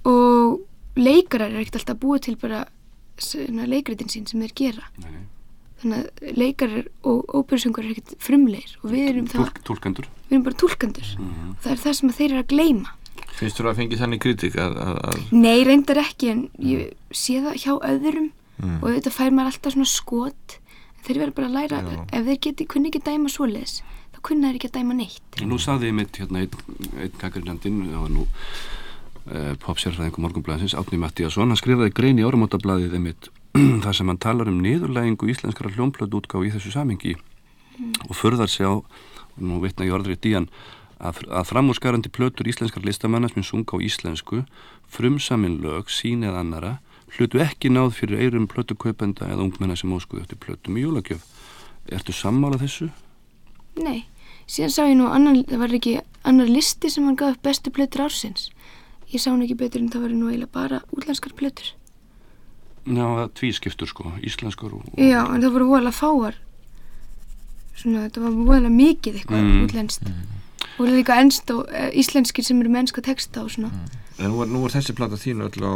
[0.08, 0.60] Og
[0.97, 2.62] leikarar er ekkert alltaf búið til bara
[3.19, 4.86] svona leikritin sín sem þeir gera.
[5.04, 5.26] Nei,
[5.82, 10.08] þannig að leikarar og óperusöngur er ekkert frumleir og við erum það Túlk, túlkandur?
[10.30, 12.95] við erum bara túlkandur og það er það sem þeir eru að gleyma.
[13.38, 17.41] Finnst þú að fengi þannig kritik að, að, að nei, reyndar ekki en ég sé
[17.43, 18.32] það hjá öðrum
[18.80, 20.56] og þetta fær maður alltaf svona skot.
[20.97, 22.00] En þeir verður bara að læra Já.
[22.17, 23.76] ef þeir geti, kunni ekki dæma svoleiðis
[24.17, 28.03] þá kunna þeir ekki að dæma neitt Nú saði ég mitt hérna einn, gaggrinandinn, það
[28.03, 33.30] var nú uh, popsérfræðingu morgunblæðisins, Átni Mattíasson, hann skrifaði grein í áramótablaðið einmitt
[33.86, 37.15] þar sem hann talar um niðurlægingu íslenskara hljómblöð útgáð í þessu samingi
[38.08, 40.49] og förðar sig á, og nú vitna ég orðrið díjan,
[40.97, 44.43] að, að framúrskarandi plötur íslenskar listamanna sem sunga á íslensku,
[44.89, 46.71] frumsamin lög, sín eða annara,
[47.13, 51.21] hlutu ekki náð fyrir eirum plötukaupenda eða ungmenna sem óskuðu eftir plötum í jólagjöf.
[51.93, 52.89] Ertu sammála þessu?
[53.84, 54.06] Nei,
[54.48, 55.96] síðan sá ég nú annan, það var ekki
[56.28, 58.50] annar listi sem hann gaf bestu plötur ársins.
[59.13, 61.74] Ég sá hann ekki betur en það var nú eiginlega bara útlenskar plötur.
[62.88, 64.84] Já, það tvískiptur sko, íslenskur og...
[64.96, 66.36] já, en það voru voðalega fáar.
[67.78, 69.63] Svona, þetta var voðalega mikið eitthvað Mm.
[69.68, 70.12] útlenskt.
[70.78, 73.72] Og líka ennst og íslenskir sem eru mennska texta og svona?
[74.20, 75.74] En nú er, nú er þessi plata þín öll á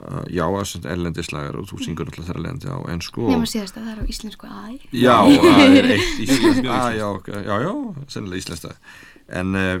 [0.00, 3.30] uh, já, þessum erlendislagar og þú syngur alltaf þar erlendi á ensku og...
[3.34, 4.58] nema síðast að það er á íslensku æ
[4.96, 6.68] Já, það er eitt íslenskt.
[6.70, 7.72] ah, já, já, já,
[8.08, 8.70] sennilega íslenskt
[9.30, 9.78] En uh,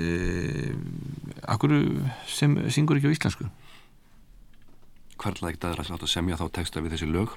[0.00, 0.70] uh,
[1.52, 1.76] Akkur
[2.30, 3.50] sem syngur ekki á íslensku?
[5.20, 7.36] Hvernig ekkert aðra að láta semja þá texta við þessi lög?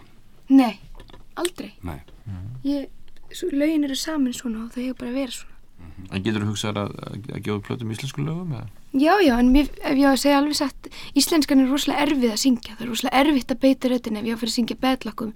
[0.49, 0.79] nei,
[1.37, 1.75] aldrei.
[1.85, 1.99] Nei.
[2.65, 2.89] ég,
[3.29, 5.48] svo, lögin eru saman svona og þau hefur bara að vera svona
[6.09, 8.53] En getur þú hugsað að, að, að gefa plötum íslensku lögum?
[8.57, 8.67] Eða?
[8.97, 10.87] Já, já, en mér, ef ég á að segja alveg satt
[11.19, 12.77] íslenskan er rosalega erfið að syngja.
[12.77, 15.33] Það er rosalega erfitt að beita röddin ef ég á fyrir að syngja betlakkum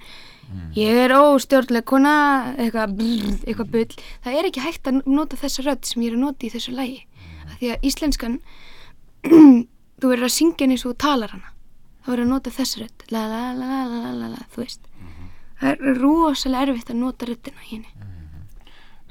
[0.77, 2.13] ég er óstjórnlega kona
[2.57, 3.97] eitthvað brr, eitthvað bull.
[4.25, 6.75] Það er ekki hægt að nota þessa rödd sem ég er að nota í þessu
[6.77, 7.01] lægi
[7.43, 8.39] af því að íslenskan
[9.99, 11.53] þú verður að syngja henni svo talar hana.
[12.03, 13.05] Þá verður að nota þessa rödd.
[13.13, 14.89] La la la la la la la þú veist.
[15.61, 18.12] Það er rosalega erfitt að nota röddina í henni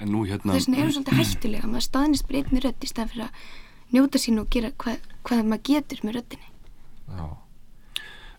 [0.03, 0.57] En nú hérna...
[0.57, 3.45] þess vegna er hún svolítið hættulega maður staðnist bara einni rödd í staðan fyrir að
[3.93, 6.51] njóta sín og gera hvað, hvað maður getur með röddinni
[7.13, 7.29] Já.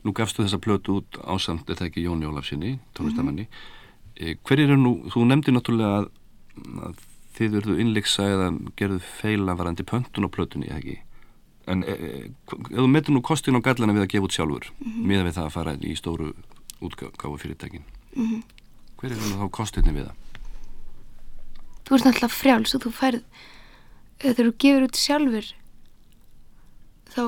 [0.04, 3.48] Nú gafstu þessa plötu út ásamt, eða ekki Jóni Ólafsinni, tónlistamanni.
[3.48, 3.82] Mm
[4.14, 6.10] hver er nú, þú nefndi náttúrulega að,
[6.88, 7.02] að
[7.38, 10.98] þið verðu innleiksa eða gerðu feila varandi pöntun á plötunni, eða ekki?
[11.72, 12.10] En e, e,
[12.46, 15.56] þú metur nú kostin og gallana við að gefa út sjálfur, mm við það að
[15.56, 16.34] fara í stóru
[16.84, 17.88] útgáfu fyrirtækin.
[18.14, 18.44] Mhm.
[19.00, 20.23] Hver er nú þá kostinni við það?
[21.94, 23.26] Þú ert náttúrulega frjáls og þú færð
[24.24, 25.50] þegar þú gefur út sjálfur
[27.14, 27.22] þá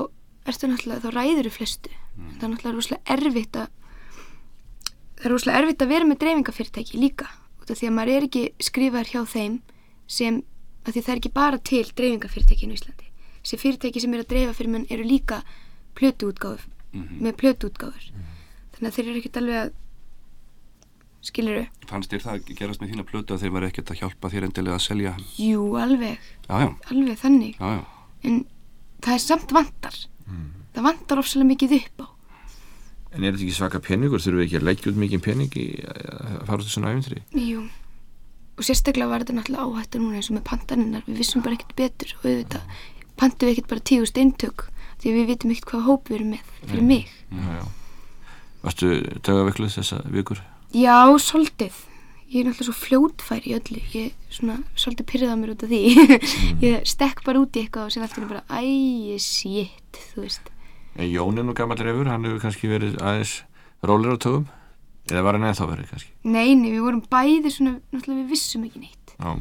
[0.50, 1.92] ertu náttúrulega þá ræður þú flestu.
[2.16, 3.68] Það er náttúrulega rosalega erfitt að
[5.16, 8.26] það er rosalega erfitt að vera með dreifingafyrirtæki líka út af því að maður er
[8.26, 9.56] ekki skrifaður hjá þeim
[10.06, 10.42] sem,
[10.82, 13.10] af því að það er ekki bara til dreifingafyrirtæki í Íslandi.
[13.46, 15.42] Þessi fyrirtæki sem eru að dreifa fyrir mann eru líka
[15.98, 18.10] plötuútgáður með plötuútgáður
[18.74, 19.74] þannig að þeir eru ekkert alveg að
[21.28, 24.46] skilur Fannst þér það gerast með þína plötu að þeir var ekkert að hjálpa þér
[24.48, 27.82] endilega að selja jú, alveg, Já, já, alveg þannig já, já.
[28.30, 28.36] en
[29.06, 29.96] það er samt vantar
[30.76, 32.06] það vantar ofsalega mikið upp á
[33.16, 34.20] En er þetta ekki svaka peningur?
[34.20, 37.20] Þurfum við ekki að leggja út mikið pening í að fara út svona æfintri?
[37.40, 37.62] Jú,
[38.58, 41.72] og sérstaklega var þetta náttúrulega áhættu núna eins og með pantaninnar, við vissum bara ekkert
[41.78, 42.82] betur og auðvitað
[43.16, 44.66] pantum við ekkert bara tígust eintök
[45.00, 47.14] því við vitum ekkert hvað hóp við erum með fyrir mig.
[47.30, 47.64] Já, já.
[48.66, 48.92] Varstu
[49.30, 50.42] dögaveikluð þessa vikur?
[50.74, 51.76] Já, svolítið.
[52.26, 55.62] Ég er náttúrulega svo fljótfær í öllu, ég er svona svolítið pyrrið á mér út
[55.62, 55.80] af því.
[56.66, 60.50] ég stekk bara út í eitthvað og sér einu bara, æ, shit, þú veist.
[60.98, 63.36] En Jón er nú gammal reyfur, hann hefur kannski verið aðeins
[63.86, 64.48] rólir á tögum
[65.06, 68.66] eða var hann eða verið kannski Nei, nei, við vorum bæði svona, náttúrulega við vissum
[68.66, 69.14] ekki neitt.
[69.20, 69.36] Já,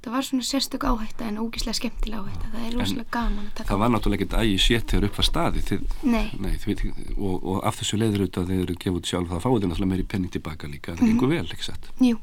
[0.00, 2.50] Það var svona sérstök áhætta en ógislega skemmtilega áhætta.
[2.54, 5.26] Það er rosalega gaman að taka Það var náttúrulega ekkert ægi sétt þegar upp var
[5.28, 6.82] staði þið, Nei, nei, þið,
[7.18, 10.32] og, og af þessu leiður auðvitað þegar þið út sjálf það fáið náttúrulega meiri penning
[10.32, 12.16] tilbaka líka það gengur vel, ekki sett jú.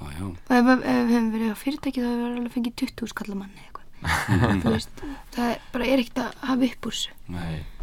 [0.00, 3.36] Já, Og ef, við hefum verið á fyrirtæki þá hefur við alveg fengið 20 skalla
[3.36, 4.60] manni eða eitthvað.
[4.62, 5.02] Þú veist,
[5.34, 7.16] það er bara er ekkert að hafa upp úr þessu.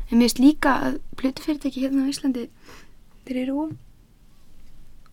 [0.07, 2.47] En mér finnst líka að plötufyrirtæki hérna á Íslandi,
[3.27, 3.67] þeir eru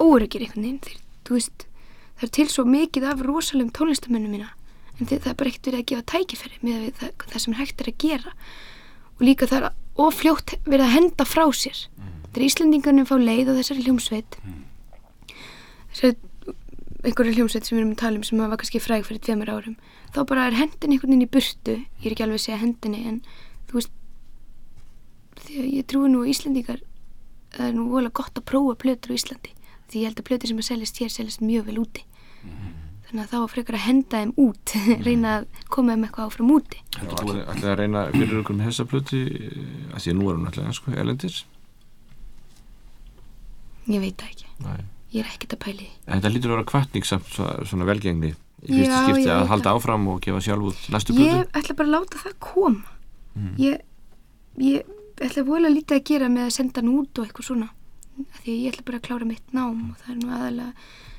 [0.01, 1.01] óryggir einhvern veginn.
[2.15, 4.51] Það er til svo mikið af rosalegum tónlistamönnum mína.
[4.99, 7.91] En það er bara ekkert verið að gefa tækifæri með það, það sem hægt er
[7.91, 8.35] að gera.
[9.15, 11.81] Og líka það er ofljótt verið að henda frá sér.
[12.31, 14.39] Þegar Íslandingarnir fá leið á þessari hljómsveit,
[15.91, 16.17] þessari
[17.05, 19.75] einhverju hljómsveit sem við erum að tala um sem var kannski fræg fyrir tveimur árum
[20.15, 23.03] þá bara er hendin einhvern veginn í burtu ég er ekki alveg að segja hendinni
[23.11, 23.19] en
[23.69, 23.93] þú veist
[25.45, 26.81] því að ég trúi nú Íslandingar
[27.53, 29.53] það er nú voðalega gott að prófa plötur á Íslandi
[29.95, 32.05] því ég held að plötur sem að seljast hér seljast mjög vel úti.
[33.05, 34.73] Þannig að þá frekar að henda þeim út
[35.07, 36.81] reyna að koma þeim eitthvað áfram úti.
[36.99, 39.21] Að ætlaði að reyna fyrir okkur með þessa plöti
[39.95, 41.43] að því að nú er hún alltaf sko, elendis
[43.85, 44.81] ég veit það ekki, Nei.
[45.13, 45.91] ég er ekkert að pæli því.
[46.09, 49.47] En þetta lítur að vera kvartning samt svo- svona velgengni í fyrsta Já, skipti að
[49.51, 49.79] halda það.
[49.81, 51.29] áfram og gefa sjálf út næstu plötu.
[51.29, 52.95] Ég ætla bara að láta það koma.
[53.61, 53.81] Ég,
[54.57, 57.69] ég ætla voðalega lítið að gera með að senda hann út og eitthvað svona
[58.23, 60.73] af því að ég ætla bara að klára mitt nám og það er nú aðalega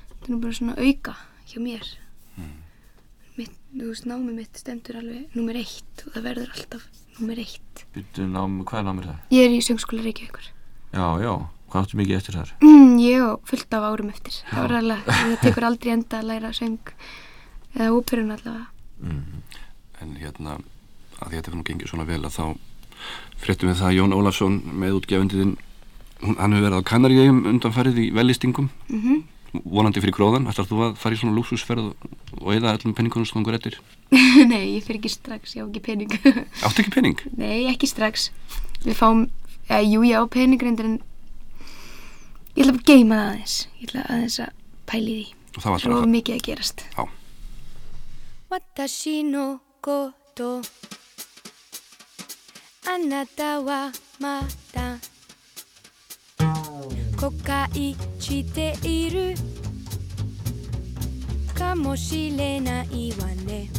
[0.09, 1.15] þetta er nú bara svona auka
[1.49, 1.89] hjá mér.
[3.35, 6.85] Mitt, þú veist, námið mitt stendur alveg nummer eitt og það verður alltaf
[7.17, 7.83] nummer eitt.
[7.95, 9.17] Byrju nám, hvað er það?
[9.35, 10.47] ég er í söngskóla Reykjavíkur.
[10.95, 11.33] Já, já,
[11.71, 12.53] hvað áttu mikið eftir þar?
[12.63, 14.39] mm, ég á fullt af árum eftir.
[14.51, 16.95] Það var alveg, það tekur aldrei enda að læra söng
[17.75, 18.71] eða óperun allavega.
[19.99, 20.57] En hérna
[21.19, 22.45] að þetta nú gengið svona vel að þá
[23.43, 25.55] fréttum við það að Jón Ólafsson með útgefundiðin
[26.25, 29.23] hann hefur verið á Kanaríum undanfarið í velistingum mm -hmm.
[29.63, 31.93] vonandi fyrir gróðan ætlar þú að fara í svona lúksusferð
[32.41, 33.79] og eða allum penningunum sem þú hengur eftir?
[34.51, 36.11] Nei, ég fyrir ekki strax, ég á ekki penning
[36.65, 37.19] Áttu ekki penning?
[37.37, 38.31] Nei, ekki strax.
[38.85, 39.29] Við fáum,
[39.69, 41.01] eða, jú, ég á penning reyndir en
[42.55, 43.55] ég ætla að geima það aðeins.
[43.79, 44.51] Ég ætla aðeins að
[44.85, 45.27] pæli því.
[45.55, 46.85] Og það var alltaf það mikið að gerast.
[46.97, 47.03] Já.
[48.51, 49.45] Watashi no
[49.81, 50.61] koto.
[52.85, 53.81] Anata wa
[54.19, 55.14] mata.
[57.17, 59.35] 後悔している。
[61.53, 63.69] かもしれないわね。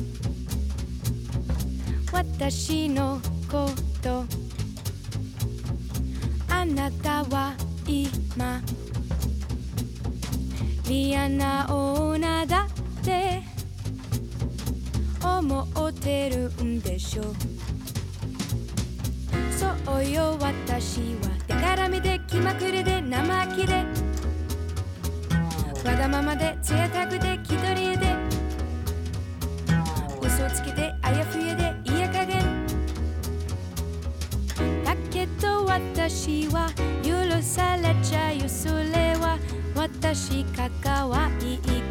[2.13, 3.21] 私の
[3.51, 3.69] こ
[4.03, 4.25] と。
[6.49, 7.55] あなたは
[7.87, 8.63] 今。
[10.89, 12.67] 嫌な女だ
[13.01, 13.43] って。
[15.23, 17.23] 思ってるんでしょ。
[17.23, 17.29] そ
[19.95, 23.85] うよ私は手からみで気まくりで生気で。
[25.85, 28.17] わがままで贅沢で気取りで。
[30.21, 32.67] 嘘つきであやふやで嫌加減
[34.85, 36.69] だけど私は
[37.03, 39.39] 許されちゃうそれは
[39.75, 41.86] 私が可愛いか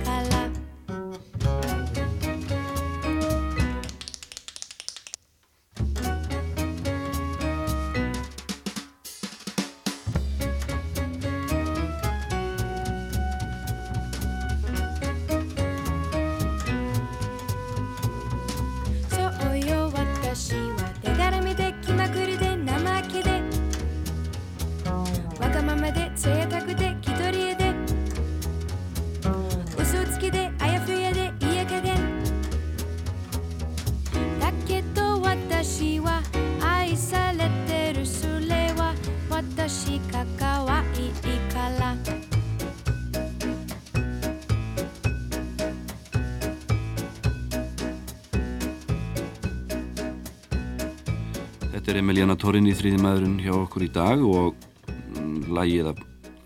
[52.16, 54.54] Emiliana Torrini þriði maðurinn hjá okkur í dag og
[54.88, 55.98] mm, lagið af,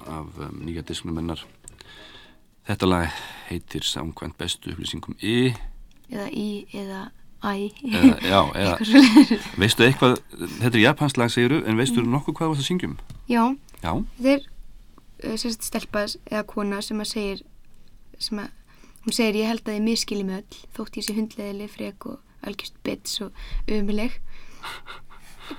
[0.10, 1.44] af um, nýja disknum hennar.
[2.66, 3.20] Þetta lag
[3.52, 5.52] heitir Samkvæmt bestu upplýsingum Y
[6.10, 7.04] eða í, eða
[7.46, 7.70] æ.
[7.86, 10.16] Eða, já, eða, veistu eitthvað,
[10.56, 12.96] þetta er japansk lag segiru, en veistu nokkuð hvað þú varst að syngjum?
[13.30, 13.44] já,
[13.84, 17.44] Já, þetta er uh, sérst stelpa eða kona sem að segir
[18.18, 21.70] sem að hún segir ég held að þið miskili mig öll þótt ég sé hundleðileg,
[21.78, 24.18] frek og algjörst bits og ömuleg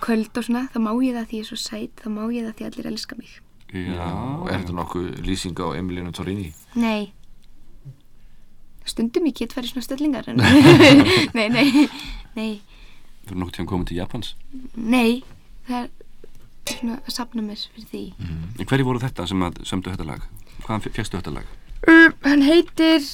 [0.00, 2.44] köld og svona, þá má ég það því ég er svo sæt þá má ég
[2.48, 3.30] það því allir elska mig
[3.70, 4.06] já,
[4.40, 6.52] Og er þetta nokkuð lýsing á Emiliana Torrini?
[6.74, 7.12] nei
[8.90, 10.40] stundum ég get farið svona stellingar en
[11.36, 11.88] nei, nei,
[12.36, 12.52] nei
[13.26, 14.30] Þú eru nokkuð tíðan komið til Japans.
[14.74, 15.20] nei,
[15.68, 15.90] það er
[16.74, 18.02] svona að sapna mér fyrir því
[18.58, 20.24] En hverju voru þetta sem að sömdu þetta lag?
[20.64, 21.46] Hvaðan fegstu þetta lag?
[21.86, 23.04] uh, hann heitir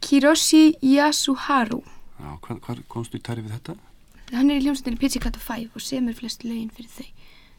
[0.00, 1.82] Kiroshi Yasuharu
[2.18, 3.76] Já, hvað, hvað komstu í tæri við þetta?
[4.32, 7.08] Hann er í hljómsveitinni Pizzicato 5 og semur flest lögin fyrir þau.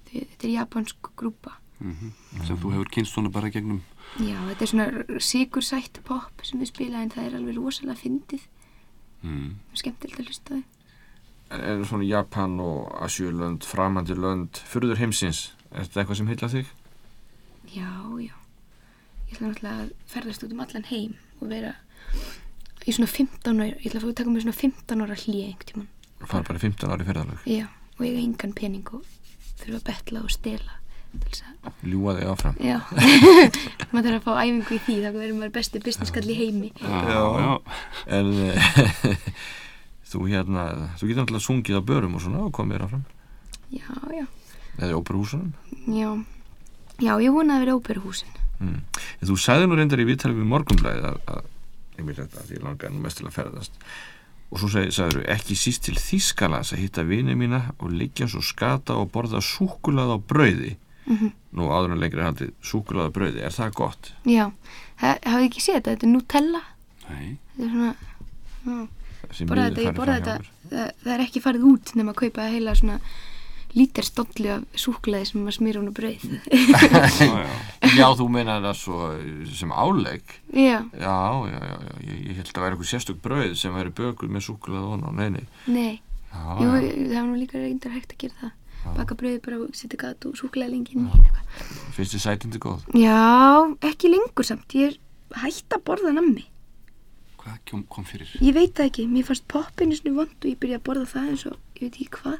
[0.09, 1.55] Þau- þetta er japansk grúpa.
[1.79, 3.81] Sem þú hefur kynst svona bara gegnum
[4.19, 8.41] já, þetta er svona sigursætt pop sem við spila en það er alveg rosalega fyndið.
[9.23, 9.55] Mm.
[9.75, 10.63] skemmtilegt að hlusta
[11.51, 16.47] En er svona Japan og Asjölönd, framandi lönd, fyrður heimsins, er þetta eitthvað sem heila
[16.51, 16.67] þig?
[17.73, 17.89] já,
[18.21, 18.35] já.
[19.29, 21.73] Ég ætla náttúrulega að ferðast út um allan heim og vera
[22.87, 25.47] í svona 15 ára ég ætla að fá að taka mér svona 15 ára hlýja
[25.47, 25.87] einhvern tímann
[26.19, 27.45] Er bara 15 ári ferðalög.
[27.47, 27.65] já,
[27.97, 29.05] og ég hef engan pening og
[29.61, 30.75] þurfa að betla og stela
[31.65, 32.57] að Ljúa þig áfram.
[32.61, 32.77] Já,
[33.91, 37.21] maður þarf að fá æfingu í því þá verður maður besti businesskall í heimi Já,
[37.41, 37.53] já.
[38.19, 39.15] En eh,
[40.11, 40.65] þú hérna,
[40.99, 43.07] þú getur náttúrulega sungið á börum og svona og komið þér áfram.
[43.73, 44.25] Já, já,
[44.77, 45.49] Eða í óperuhúsunum.
[45.89, 46.11] já
[46.99, 48.81] Já, ég vona að vera óperuhúsin Mm.
[49.23, 52.91] En þú sagði nú reyndar í viðtalið við morgunblæðið að, að þetta að ég langaði
[52.91, 53.77] nú mest til að ferðast
[54.51, 58.95] og svo sagður ekki síst til Þýskalands að hitta vini mína og liggja svo skata
[58.97, 60.75] og borða súkulað á brauði.
[61.09, 61.31] Mhm.
[61.57, 64.11] nú áður en lengri haldið súkulað á brauði, er það gott?
[64.29, 64.51] Já,
[65.01, 66.61] ha- hafið ekki séð þetta, þetta er Nutella.
[67.09, 68.87] Nei, Þetta er svona,
[69.29, 70.35] Þessi borða þetta, ég borða þetta
[70.69, 72.99] það, það er ekki farið út nema að kaupa heila svona
[73.77, 76.23] lítir stolli af súklaði sem maður smýr hún á brauð.
[76.49, 77.57] Já, já.
[77.99, 80.35] Já, þú meina það svo eh, sem álegg?
[80.53, 81.17] Já, Já,
[81.51, 84.45] já, já, ég, ég held að það væri eitthvað sérstök brauð sem væri bökuð með
[84.47, 85.45] súkulað og ná, nei, nei.
[85.69, 85.93] Nei.
[86.29, 88.55] Já, Jú, það var nú líka reyndar hægt að gera það.
[88.95, 91.63] Baka brauði bara og setja gat og súklaði lengi inn í eitthvað.
[91.97, 92.85] Finnst þið sætindi góð?
[92.95, 93.17] Já,
[93.89, 94.71] ekki lengur samt.
[94.77, 96.45] Ég er hægt að borða nammi.
[97.39, 98.29] Hvað kom, kom fyrir?
[98.43, 101.27] Ég veit það ekki, mér fannst poppinu svona vond og ég byrjaði að borða það
[101.33, 102.39] eins og ég veit ekki hvað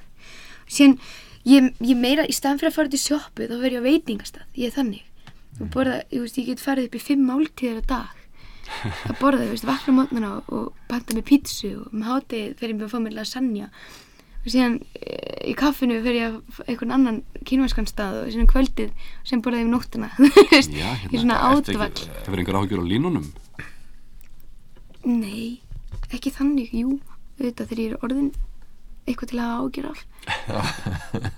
[0.70, 0.98] Síðan,
[1.50, 4.50] ég, ég meira, í staðan fyrir að fara til sjoppu þá verð ég á veitingastað,
[4.60, 5.06] ég er þannig.
[5.60, 8.20] Og borða, ég veist, ég get farið upp í fimm máltíðar á dag.
[9.10, 12.78] Að borða, ég veist, vakna mótnana og, panta með pítsu og með hátið fer ég
[12.78, 13.72] með að fá mér lasagna.
[14.40, 15.16] Og síðan e,
[15.52, 17.18] í kaffinu fer ég að einhvern annan
[17.50, 20.06] kínvæskan stað og síðan um kvöldið og síðan borðaði ég um
[20.54, 23.26] veist, Já, ég hérna, er svona átvall Hefur einhver áhugjur á línunum?
[25.04, 25.60] Nei,
[26.14, 26.96] ekki þannig, jú,
[27.40, 28.32] auðvitað þegar ég er orðin
[29.10, 30.06] eitthvað til að af.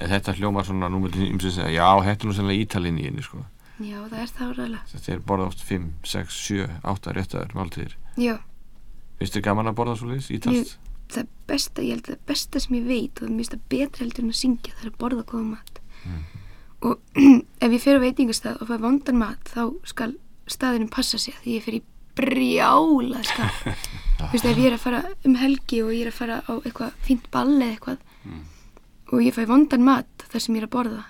[0.00, 3.20] En þetta hljómar svona númur ímsins að já, þetta er nú sannlega ítalinn í henni
[3.20, 3.42] sko.
[3.84, 4.86] Já, það er það ræðilega.
[4.94, 7.98] Þetta er borða oft 5, 6, 7, 8 réttaður máltíðir.
[8.16, 8.38] Já,
[9.20, 10.78] Finnst þið gaman að borða svo liðs, ítalst?
[11.10, 14.24] það besta, ég held að það besta sem ég veit og það mista betra heldur
[14.24, 15.80] en að syngja það er að borða góða mat.
[16.80, 17.20] Og
[17.66, 20.14] ef ég fer á veitingastað og fæ vondan mat þá skal
[20.50, 21.82] staðurinn passa sig því ég fer í
[22.20, 23.62] brjála skap.
[24.20, 26.52] Þú veist, ef ég er að fara um helgi og ég er að fara á
[26.60, 27.98] eitthvað fínt ball eða eitthvað
[29.10, 31.04] og ég fæ vondan mat þar sem ég er að borða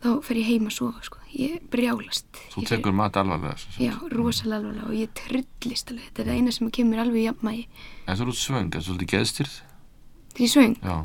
[0.00, 1.18] þá fer ég heim að sofa, sko.
[1.36, 2.28] Ég brjálast.
[2.54, 3.56] Þú tekur mat alvarlega.
[3.78, 6.06] Já, rosalega alvarlega og ég trillist alveg.
[6.08, 7.64] Þetta er það eina sem kemur alveg í jafnmægi.
[8.06, 9.56] En þú eru svöng, er svolítið geðstyrð?
[10.30, 10.96] Þegar ég söng, Já.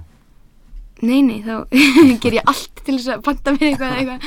[1.01, 1.56] nei, nei, þá
[2.23, 4.21] ger ég allt til þess að panta mér eitthvað eitthvað.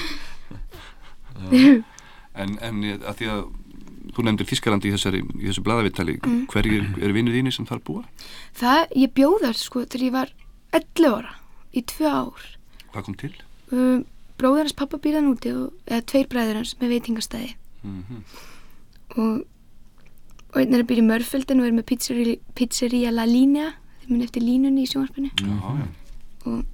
[2.38, 3.42] En, en að því að
[4.14, 6.46] þú nefndir Þískalandi í, þessari, í þessu blaðavittali Mm.
[6.52, 8.04] hverjir eru vinnur þínir sem þar búa?
[8.54, 10.32] Það, ég bjóð þar sko þegar ég var
[10.72, 11.34] 11 ára,
[11.74, 12.46] í tvö ár.
[12.92, 13.32] Hvað kom til?
[13.72, 14.04] Um,
[14.38, 17.54] bróðar hans pappa býrðan úti og, eða tveir bræður hans með veitingastæði
[17.84, 18.22] Mm
[19.16, 19.44] og,
[20.52, 23.70] og einn er að byrja í Mörfeldin og er með pizzeria, pizzeria La Linea,
[24.02, 25.30] þið mun eftir línunni í sjónvarpinu.
[25.40, 25.86] Já, já.
[26.44, 26.64] og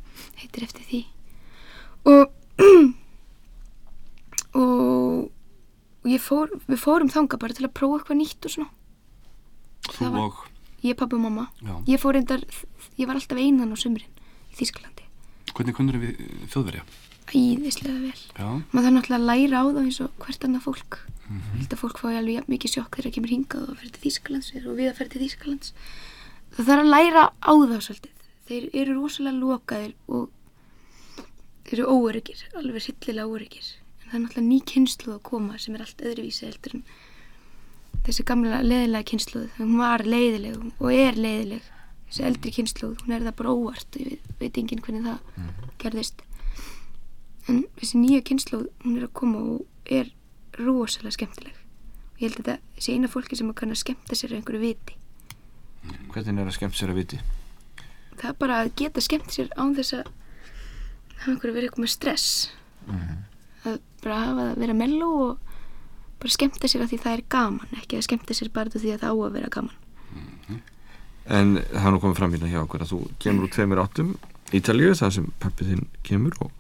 [0.40, 1.00] heitir eftir því
[2.10, 2.32] og
[4.54, 5.30] og
[6.04, 8.70] og fór, við fórum þanga bara til að prófa eitthvað nýtt og svona.
[9.88, 10.44] Þú var- og,
[10.82, 11.74] ég, pappi og mamma, já.
[11.86, 12.44] ég fór reyndar
[12.98, 14.12] ég var alltaf einan á sumrin
[14.52, 15.04] í Þísklandi
[15.54, 16.16] Hvernig kunnur við
[16.50, 16.82] þjóðverja?
[17.34, 18.22] æðislega vel.
[18.36, 20.98] Já, maður þarf náttúrulega að læra á það eins og hvert annað fólk.
[21.24, 21.68] Mm -hmm.
[21.72, 24.48] að fólk fái alveg jafn mikið sjokk þegar það kemur hingað og fer til Þísklands
[24.54, 25.72] og við að fer til Þísklands
[26.54, 28.14] það þarf að læra á það svolítið.
[28.44, 30.30] Þeir eru rosalega lokaðir og
[31.72, 33.66] eru óöryggir, alveg hryllilega óöryggir
[34.14, 36.84] það er náttúrulega ný kynsluð að koma sem er allt öðruvísi heldur en
[38.06, 41.68] þessi gamla leiðilega kynsluð hún var leiðileg og er leiðileg.
[42.08, 43.96] Þessi eldri kynsluð, hún er það bara óvart.
[43.98, 46.20] Ég veit, veit enginn hvernig það gerðist.
[47.50, 50.12] En þessi nýja kynsluð hún er að koma og er
[50.60, 51.56] rosalega skemmtileg.
[52.14, 55.00] Og ég held að þetta sé eina fólki sem kann að skemmta sér einhverju viti.
[56.12, 57.24] Hvernig er að skemmt sér að viti?
[58.20, 60.10] það er bara að geta skemmt sér án þess að
[61.18, 62.28] hafa einhverju verið eitthvað með stress
[63.64, 65.54] að bara hafa að vera mello og
[66.22, 69.02] bara skemmta sér að því það er gaman ekki að skemmta sér bara því að
[69.04, 69.80] það á að vera gaman.
[71.24, 74.16] En það er nú komið fram hérna hjá okkur að þú kemur úr tveimur áttum
[74.54, 76.50] Ítalíu, það sem pappið þinn kemur og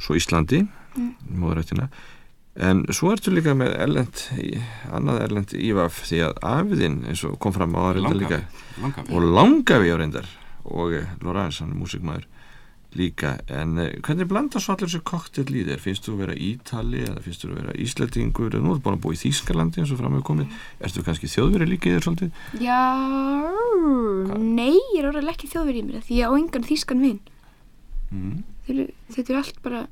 [0.00, 1.08] svo Íslandi mm.
[1.40, 1.88] móðurættina.
[2.56, 4.22] En svo ertu líka með erlend
[4.94, 8.38] annað erlend ívaf því að afiðinn eins og kom fram á það reyndar líka
[9.10, 10.30] og langafi á reyndar
[10.64, 12.24] og Lorenz, hann er músikmaður
[12.96, 15.82] líka, en eh, hvernig blandar svo allir þessu koktel í þér?
[15.82, 18.96] Finnst þú að vera Ítali eða finnst þú að vera Íslandingur eða nú ertu búin
[18.96, 20.56] að búa í Þýskalandi eins og fram hefur komið.
[20.88, 22.40] Ertu kannski þjóðveri líka í þér svolítið?
[22.64, 22.80] Já,
[24.40, 27.20] nei, ég er orðað ekki þjóðverið í mér því ég á engan þýskan vin.
[28.10, 28.42] Mm.
[28.66, 29.84] Þetta eru allt bara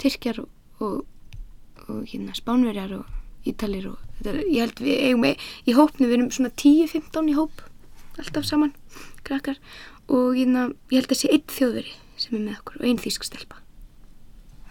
[0.00, 1.00] Tyrkjar og, og,
[1.86, 6.08] og hérna, Spánverjar og Ítalir og þetta er, ég held við eigum með, í hópnu
[6.08, 7.64] við erum svona 10-15 í hóp
[8.20, 8.74] alltaf saman,
[9.24, 9.56] krakkar.
[10.10, 13.26] Og hérna, ég held að sé einn þjóðveri sem er með okkur og einn þýsk
[13.28, 13.60] stelpa.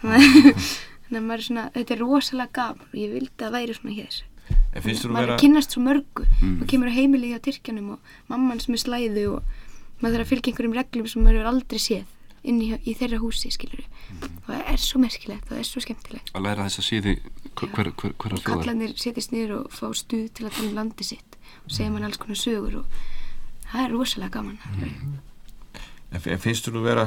[0.00, 3.96] Þannig að maður er svona þetta er rosalega gaman og ég vildi að væri svona
[3.96, 4.20] hér.
[4.50, 6.24] Maður vera er að kynnast svo mörgu.
[6.50, 9.52] Og kemur á heimilið á Tyrkjanum og mamman sem er slæðu og
[10.00, 13.18] maður þarf að fylgja einhverjum reglum sem maður hefur aldrei séð inn í, í þeirra
[13.20, 13.82] húsi, skilur
[14.46, 16.30] það er svo merkilegt, það er svo skemmtilegt.
[16.32, 20.30] Að læra þess að síði hver, hver, hver, og kallarnir setjast niður og fá stuð
[20.38, 21.36] til að tala um landi sitt
[21.66, 23.02] og segja mann alls konar sögur og
[23.68, 24.56] það er rosalega gaman.
[26.16, 27.04] Fi- en finnst þú að vera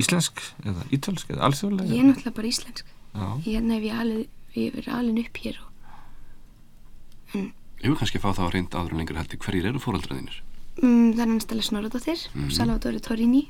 [0.00, 1.90] íslensk eða ítalsk eða alþjóðlega?
[1.90, 2.86] ég er náttúrulega bara íslensk.
[3.14, 3.26] Já.
[3.44, 5.70] ég hérna hef ég alveg ég verið alveg upp hér og
[7.84, 10.36] Ég vil kannski fá það á reynd áður en lengur heldur hverjir eru fóreldraðinir
[10.82, 12.50] um, það er hann stæla Snorradóttir mm.
[12.54, 13.44] Salvatore Torrini.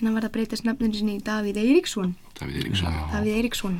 [0.00, 2.14] En hann var að breytast nafninu sinni í Davíð Eiríksson.
[2.38, 2.96] Davíð Eiríksson.
[3.12, 3.76] Davíð Eiríksson.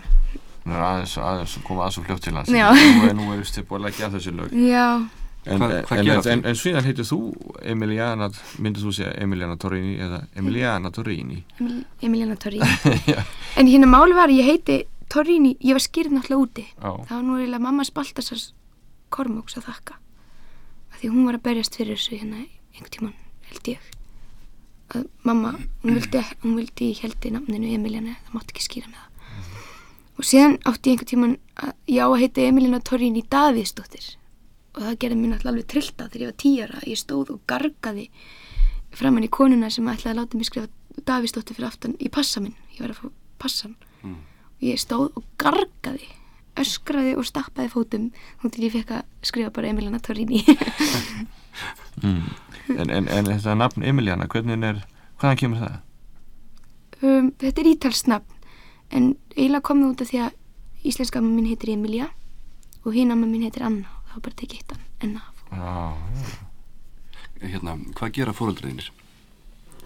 [0.63, 2.53] Nú er aðeins, aðeins að koma aðeins og fljótt til hans.
[2.53, 2.69] Já.
[2.71, 3.41] Nú er, nú er
[5.45, 6.33] já, En, Hvað- hvað en, gera en, þau?
[6.33, 7.19] en, en svíðan heitir þú
[7.73, 8.29] Emiliana,
[8.63, 11.41] myndir þú segja Emiliana Torrini eða Emiliana Torrini?
[11.61, 12.69] Emil, Emiliana Torrini.
[13.59, 14.77] En hérna máli var ég heiti
[15.13, 16.65] Torrini ég var skýrð náttúrulega úti.
[16.79, 16.93] Já.
[17.09, 18.53] það var nú eiginlega mamma Spaltasars
[19.13, 19.99] Kormóks að þakka.
[20.95, 23.19] Af því hún var að berjast fyrir þessu hérna einhvern tímann
[23.51, 23.91] held ég.
[24.95, 29.03] Að mamma, hún vildi, hún vildi ég heldi nafninu Emiliana, það mátti ekki skýra með
[29.03, 29.09] það.
[30.21, 31.37] Og síðan átti ég einhvern tímann
[31.67, 34.11] að ég á að heita Emiliana Torrini Davíðsdóttir
[34.73, 38.07] og það gerði mér náttúrulega alveg trillta þegar ég var tíara ég stóð og gargaði
[38.97, 40.69] framann í konuna sem ætlaði að láta mig skrifa
[41.09, 42.53] Davíðsdóttir fyrir aftan í passa minn.
[42.75, 43.07] Ég var að fá
[43.41, 46.11] passan og ég stóð og gargaði
[46.61, 48.11] öskraði og stappaði fótum
[48.43, 50.45] þá til ég fekk að skrifa bara Emiliana Torrini.
[52.73, 54.79] En, en, en þetta nafn Emiliana, hvernig er
[55.21, 55.75] hvaðan kemur það?
[57.03, 58.39] um, þetta er ítalsnafn
[58.93, 62.09] en eiginlega kom það út af því að íslenska amma mín heitir Emilia
[62.83, 64.75] og hinn amma mín heitir Anna var bara tekið eitt
[65.07, 65.95] enna af Já,
[67.43, 67.49] já.
[67.53, 68.91] Hérna, hvað gera fóreldraðinir?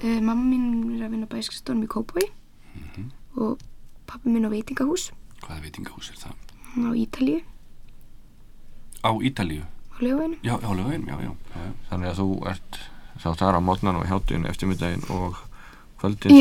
[0.05, 0.66] uh, mamma mín
[0.99, 2.27] er að vinna bæskastónum í Kópói
[3.37, 3.59] og
[4.09, 5.11] pappi mín á veitingahús
[5.45, 6.37] Hvaða veitingahús er það?
[6.77, 7.41] á Ítalíu
[9.07, 9.64] Á Ítalíu?
[9.64, 11.72] á lögveginum Já, já, lögum, já, já, já, já.
[11.91, 12.79] Þannig að þú ert
[13.16, 15.39] þá þar á mótnan og hjáttinu eftirmiddaginn og
[15.97, 16.37] kvöldin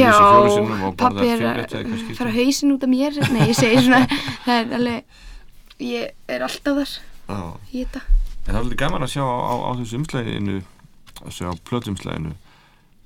[0.83, 4.01] og pappi er að fara hausin út af mér nei, ég segi svona
[4.43, 5.19] það er alveg,
[5.79, 7.14] ég er alltaf þar Já.
[7.71, 8.01] Í þetta
[8.45, 10.59] En það er alveg gaman að sjá á, á, á þessu umslæðinu
[11.26, 12.34] að sjá plötumslæðinu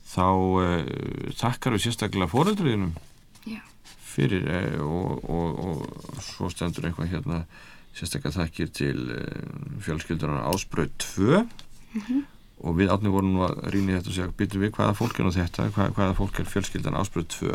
[0.09, 2.95] þá uh, þakkar við sérstaklega fóreldriðinum
[3.47, 3.61] Já.
[4.03, 7.39] fyrir uh, og, og, og svo stendur eitthvað hérna
[7.95, 11.39] sérstaklega þakkir til uh, fjölskyldunar Ásbröð 2
[12.59, 15.31] og við átni vorum nú að rýna þetta og segja byttu við hvaða fólk er
[15.37, 15.69] þetta?
[15.77, 17.53] Hvað, hvaða fólk er fjölskyldan Ásbröð 2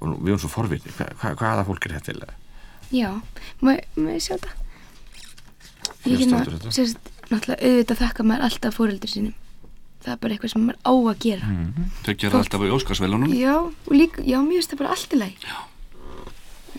[0.00, 2.32] og nú, við erum svo forvitni hva, hva, hvaða fólk er þetta?
[2.90, 3.10] Já,
[3.68, 4.56] ég sjá þetta?
[6.08, 6.72] Ég hérna, þetta.
[6.72, 6.98] sérst,
[7.30, 9.34] náttúrulega auðvitað þakka maður alltaf fóreldur sínum.
[10.00, 11.50] Það er bara eitthvað sem maður á að gera.
[12.04, 15.12] Þau gera Fólk- alltaf í Óskarsvelunum Já, og líka, já, mér finnst það bara allt
[15.12, 15.36] í lagi.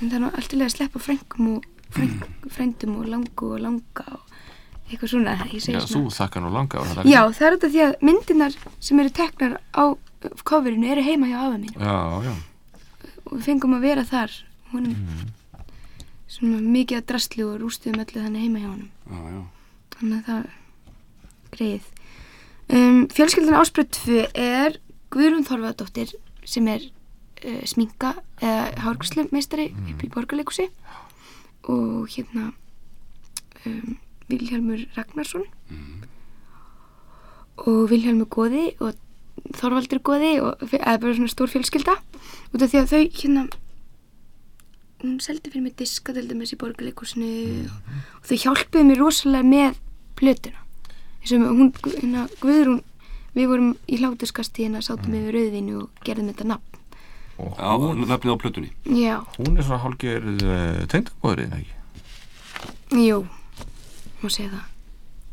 [0.02, 1.64] En það er allt í lagi að sleppa frængum og
[1.94, 4.22] fræng, frændum og langu og langa og
[4.90, 6.16] eitthvað svona, Já, þú svona.
[6.18, 9.84] þakkar nú langa þetta Já, það er þetta því að myndirnar sem eru teknar á
[10.44, 12.34] coverinu eru heima hjá afa mín já, já.
[13.26, 14.32] og við fengum að vera þar
[14.74, 14.96] honum
[16.32, 19.42] svona mikið að drastli og rústuðum öllu þannig heima hjá já,
[19.98, 20.48] þannig að það
[21.52, 21.90] greið
[22.78, 24.80] um, fjölskyldan áspröð 2 er
[25.12, 26.16] Guðrún Þorfaðdóttir
[26.48, 30.70] sem er uh, sminka eða hárgræslu meistari upp í borgarleikusi
[31.70, 32.52] og hérna
[33.66, 33.98] um,
[34.32, 35.46] Vilhjálmur Ragnarsson.
[37.62, 38.96] Og Vilhjálmur Góði og
[39.58, 41.98] Þorvaldur Góði og eða bara svona stór fjölskylda.
[42.54, 43.44] Út af því að þau hérna
[45.02, 47.30] hún seldi fyrir mig diska til dæmis í borgarleikusinu
[47.68, 49.80] og þau hjálpuðu mér rosalega með
[50.20, 50.60] plötuna.
[51.22, 52.82] Eins og hún, hérna, Guðrún
[53.36, 56.80] við vorum í hlátuskasti hérna sátum við rauðvinu og gerðum þetta nafn.
[57.42, 57.72] Og Já,
[58.06, 58.72] nafnið á plötunni.
[58.86, 61.78] já, hún er svona hálfgerð uh, tengdabóður eða ekki?
[63.08, 63.22] Jú
[64.22, 64.66] má segja það.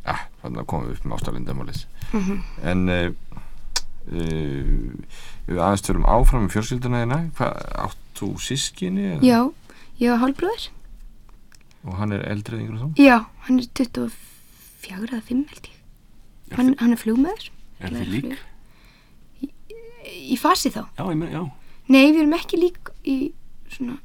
[0.09, 2.37] Ja, þannig að komum við upp með ástalindamálið Mhm.
[2.65, 3.11] en uh,
[4.09, 4.93] uh,
[5.49, 9.23] við aðeins törum áfram með fjölskylduna þína hvað, átt þú sískinni eða?
[9.27, 9.39] já,
[10.03, 10.69] ég var hálfbróður
[11.89, 13.17] og hann er eldrið yngur og þú já,
[13.47, 18.31] hann er 24 eða 5 held ég hann, hann er flugmaður Er þið lík?
[20.29, 21.43] í fasi þá Já, ég með, já.
[21.89, 23.17] Nei, við erum ekki lík í
[23.71, 23.99] svona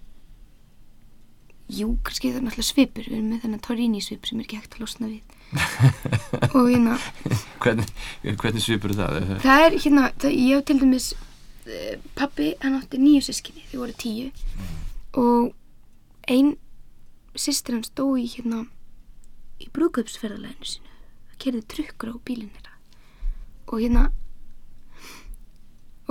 [1.73, 4.59] Jú, kannski það er náttúrulega svipur Við erum með þennan Torini svip sem er ekki
[4.59, 5.23] hægt að losna við
[6.57, 6.97] Og hérna
[7.63, 7.89] hvernig,
[8.41, 9.19] hvernig svipur það?
[9.41, 9.63] Það?
[9.65, 11.07] Er hérna, það, ég hef til dæmis
[12.17, 14.31] Pappi, hann átti nýju sískinni Þau voru tíu.
[15.19, 15.53] Og
[16.27, 16.55] ein
[17.35, 18.65] systir hans dó í hérna
[19.63, 20.91] Í brúðkaupsferðalæðinu sinu
[21.29, 22.75] Það kerði trukkur á bílinn þeirra.
[23.71, 24.09] Og hérna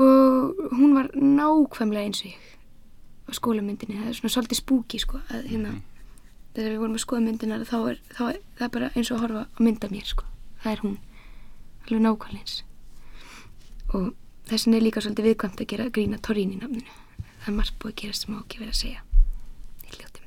[0.00, 2.53] Og hún var nákvæmlega eins og ég
[3.28, 5.72] á skólamyndinni, það er svona svolítið spúki sko, að hérna
[6.57, 9.16] þegar við vorum að skoða myndinar þá er, þá er það er bara eins og
[9.16, 10.26] að horfa á mynda mér sko.
[10.62, 10.96] Það er hún,
[11.86, 12.57] alveg nákvæmlega eins.
[13.92, 14.09] Og
[14.53, 16.92] þess vegna er líka svolítið viðkvæmt að gera grína Torín í nafninu.
[17.42, 19.00] Það er margt búið að gera sem má ekki vera að segja.
[19.82, 20.26] Í hljóttum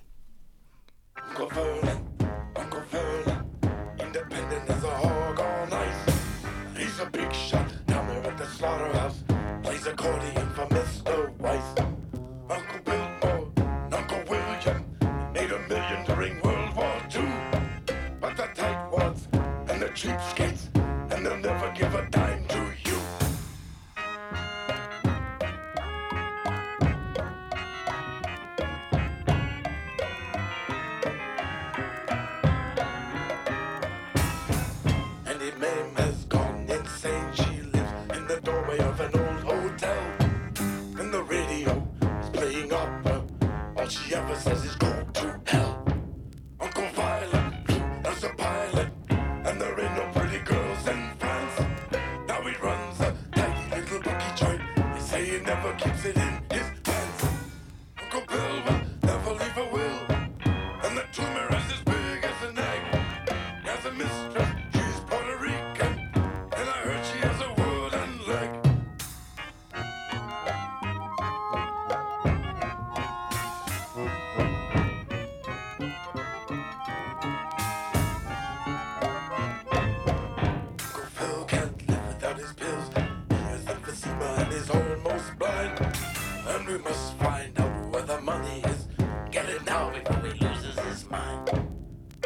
[89.75, 91.49] Now before he loses his mind.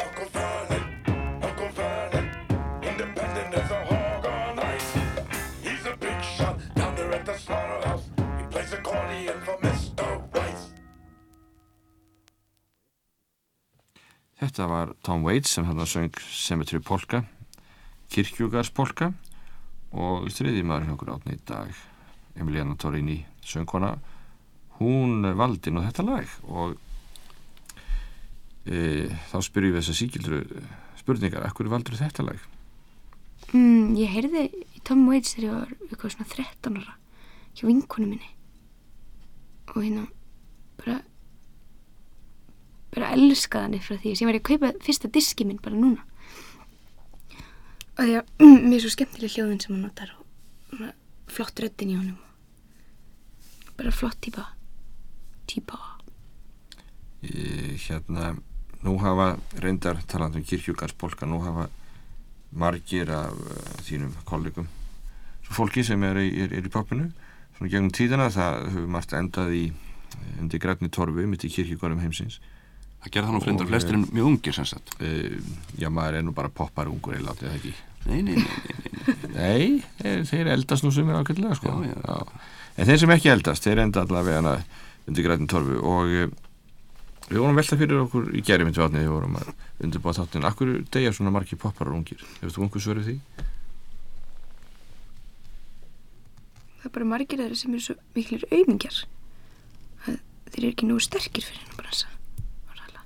[0.04, 0.84] Uncle Vernon,
[1.42, 2.26] Uncle Vernon,
[2.80, 4.90] independent as a hog on ice.
[5.66, 8.04] He's a big shot down there at the slaughterhouse.
[8.38, 10.06] He plays accordion for Mr.
[10.34, 10.62] Weiss.
[14.38, 17.24] Þetta var Tom Waits sem hann söng Cemetery Polka
[18.14, 19.10] Kirkjugars Polka
[19.90, 21.74] og þriði maður hjá okkur átni í dag
[22.38, 23.96] Emiliana Torini söngkona
[24.78, 26.78] hún valdi nú þetta lag og
[28.66, 30.40] e, þá spyrjum við þess að síkildru
[31.00, 32.40] spurningar, akkur valdur þetta lag?
[33.54, 34.44] mm, Ég heyrði
[34.76, 36.96] í Tom Waits þegar ég var eitthvað svona 13 ára
[37.56, 38.30] hjá vinkonu minni.
[39.74, 40.06] Og hérna
[40.80, 41.00] bara
[42.90, 46.02] bara elskaði hann frá því sem var ég að kaupa fyrsta diski minn bara núna.
[47.98, 50.14] Og því að mér er svo skemmtileg hljóðin sem hann notar
[50.74, 52.18] og flott röddin í honum.
[53.78, 54.48] Bara flott típa
[55.50, 55.78] típa.
[57.22, 58.34] E, hérna
[58.86, 61.68] nú hafa reyndar talandi um kirkjugars Polka nú hafa
[62.52, 64.68] margir af uh, þínum kollegum
[65.46, 67.10] svo fólki sem er, er, er í popinu
[67.56, 69.66] svona gegnum tíðina það hefur margt endað í
[70.40, 72.40] undir grænni torfu mitt í kirkjugarum heimsins
[73.00, 74.90] Það nú frendar Og, flestir en mjög ungir sem sagt.
[75.00, 75.38] uh,
[75.80, 77.76] já maður er nú bara poppar ungur eða látið það ekki
[78.06, 78.44] Nei, nei, nei,
[79.04, 79.32] nei, nei.
[79.34, 79.64] nei,
[80.00, 81.72] þeir, þeir eldast nú sumir ákveðlega sko.
[82.80, 84.54] En þeir sem ekki eldast, þeir enda allavega
[85.04, 86.14] undir grænni torfu og
[87.30, 89.52] við vorum að velta fyrir okkur í myndi vatnið, við vorum að
[89.86, 93.16] undirbúa þáttin akkur degja svona margir poppar ungir hefur þú einhver svörið því?
[96.80, 99.02] það er bara margir þeirra sem eru svo miklir aumingjar
[100.08, 100.20] að
[100.50, 102.10] þeir eru ekki nógu sterkir fyrir hennar bransa
[102.72, 103.02] orðalega.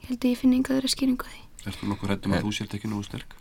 [0.00, 2.52] ég held að ég finna einhvað þeirra skýringu á því Ertu nokkuð rættum að þú
[2.54, 3.36] sért ekki nógu sterk?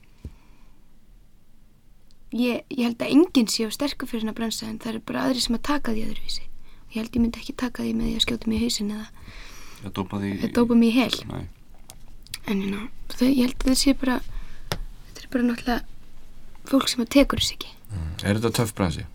[2.34, 5.28] ég, ég held að enginn sé á sterkur fyrir hennar bransa en það eru bara
[5.30, 6.48] aðri sem að taka því öðruvísi
[6.94, 9.08] ég held ég myndi ekki taka því með því að skjóta mig í hausin eða,
[9.84, 10.34] Ég dópa því...
[10.40, 11.16] eða dópa mig í hel.
[11.32, 11.48] Nei.
[12.44, 14.20] en you know, þau, ég held að það sé bara
[14.74, 15.82] þetta er bara náttúrulega
[16.68, 17.74] fólk sem að tekur þess ekki.
[18.24, 19.06] Er þetta töff bransi?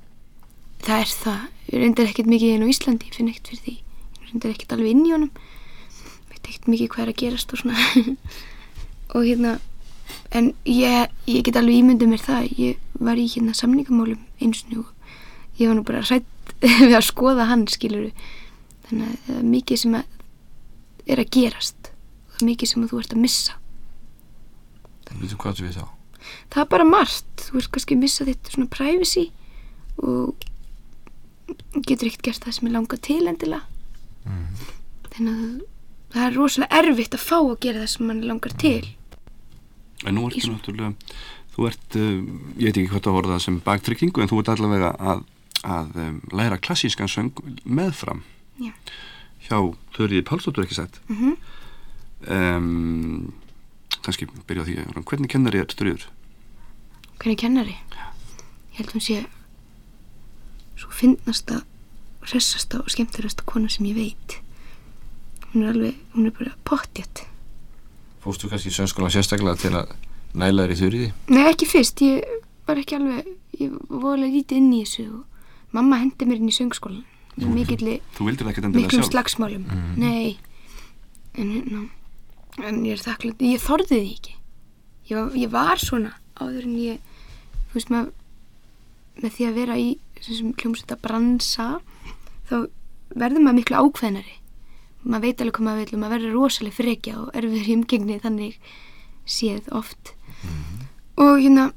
[0.85, 3.75] það er það, ég reyndar ekkert mikið inn á Íslandi, ég finn ekkert fyrir því.
[4.19, 5.33] Ég reyndar ekkert alveg inn í honum.
[6.31, 7.89] Veit ekkert mikið hvað er að gerast og svona.
[9.17, 9.55] Og hérna
[10.37, 12.51] en ég, ég get alveg ímyndið mér það.
[12.61, 14.93] Ég var í hérna samningamálum eins og
[15.59, 16.29] ég var nú bara hrætt
[16.63, 18.11] við að skoða hann skilur
[18.89, 20.15] þannig að það mikið sem að
[21.09, 21.93] er að gerast.
[22.27, 23.61] Og það er mikið sem að þú ert að missa.
[25.19, 25.87] Vitum hvað þú við þá?
[26.53, 27.47] það er bara margt.
[27.47, 29.25] Þú ert kannski að missa þitt svona privacy
[29.99, 30.47] og
[31.87, 33.65] getur ekkert gert það sem er langa til endilega.
[35.15, 35.59] Þannig að
[36.13, 38.85] það er rosalega erfitt að fá að gera það sem mann langar til.
[40.07, 40.93] En nú ertu náttúrulega,
[41.57, 42.13] þú ert, uh,
[42.61, 45.25] ég veit ekki hvað það voru það sem baktrykkingu, en þú ert allavega að,
[45.67, 48.23] að um, læra klassískan söng meðfram.
[48.63, 48.71] Já.
[49.49, 49.59] Hjá
[49.97, 51.01] Þurriði Pálsdóttur ekki sett.
[51.09, 51.37] Mhm.
[52.29, 53.33] um,
[54.03, 56.09] kannski byrja á því, Jón, hvernig kennari er Þurriður?
[57.19, 59.17] hvernig kennari ég held hún sé
[60.79, 61.63] svo finnasta
[62.29, 64.37] hressasta og skemmtilegasta kona sem ég veit
[65.53, 67.25] hún er alveg, hún er bara pottjætt
[68.23, 69.95] Fórstu kannski í söngskólan sérstaklega til að
[70.39, 71.11] næla þér í þurriði?
[71.33, 72.23] Nei, ekki fyrst, ég
[72.67, 73.29] var ekki alveg,
[73.63, 77.05] ég var alveg lítið inn í þessu og mamma hendi mér inn í söngskólan
[77.39, 79.67] endilega miklum slagsmálum.
[80.01, 80.39] Nei,
[81.39, 81.85] en, ná,
[82.65, 84.35] en ég er þakklætt, ég þorði því ekki.
[85.09, 86.99] Ég var, ég var svona áður en ég,
[87.71, 88.11] þú veist maður,
[89.23, 89.89] með því að vera í
[90.25, 91.69] hljómsveita bransa,
[92.51, 92.57] þá
[93.15, 94.37] verður maður miklu ákveðnari.
[95.09, 98.19] Maður veit alveg hvað maður vil og maður verður rosalega frekja og erfiður í umgengni
[98.23, 98.61] þannig
[99.29, 100.15] séð oft
[101.19, 101.71] og hérna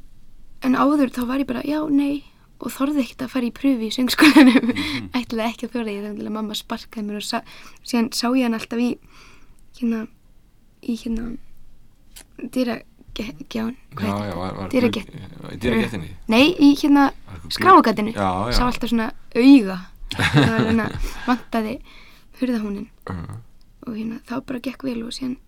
[0.66, 2.24] en áður þá var ég bara, já, nei
[2.62, 4.72] og þorði ekkert að fara í pröfi í söngskólanum.
[5.18, 7.42] Ætlaði ekki að þorði ég þannig að mamma sparkaði mér og sa,
[7.82, 8.90] síðan sá ég hann alltaf í
[9.80, 10.06] hérna
[10.82, 11.32] í hérna
[12.54, 13.76] dýragján
[14.72, 16.12] dýragettinni?
[16.32, 17.12] nei, í hérna
[18.16, 18.30] já.
[18.56, 19.78] sá alltaf svona auga.
[20.12, 20.88] Það var hérna
[21.30, 21.76] vantaði
[22.42, 23.40] hurðahúnin Uh,
[23.88, 25.40] og hérna þá bara gekk vel og síðan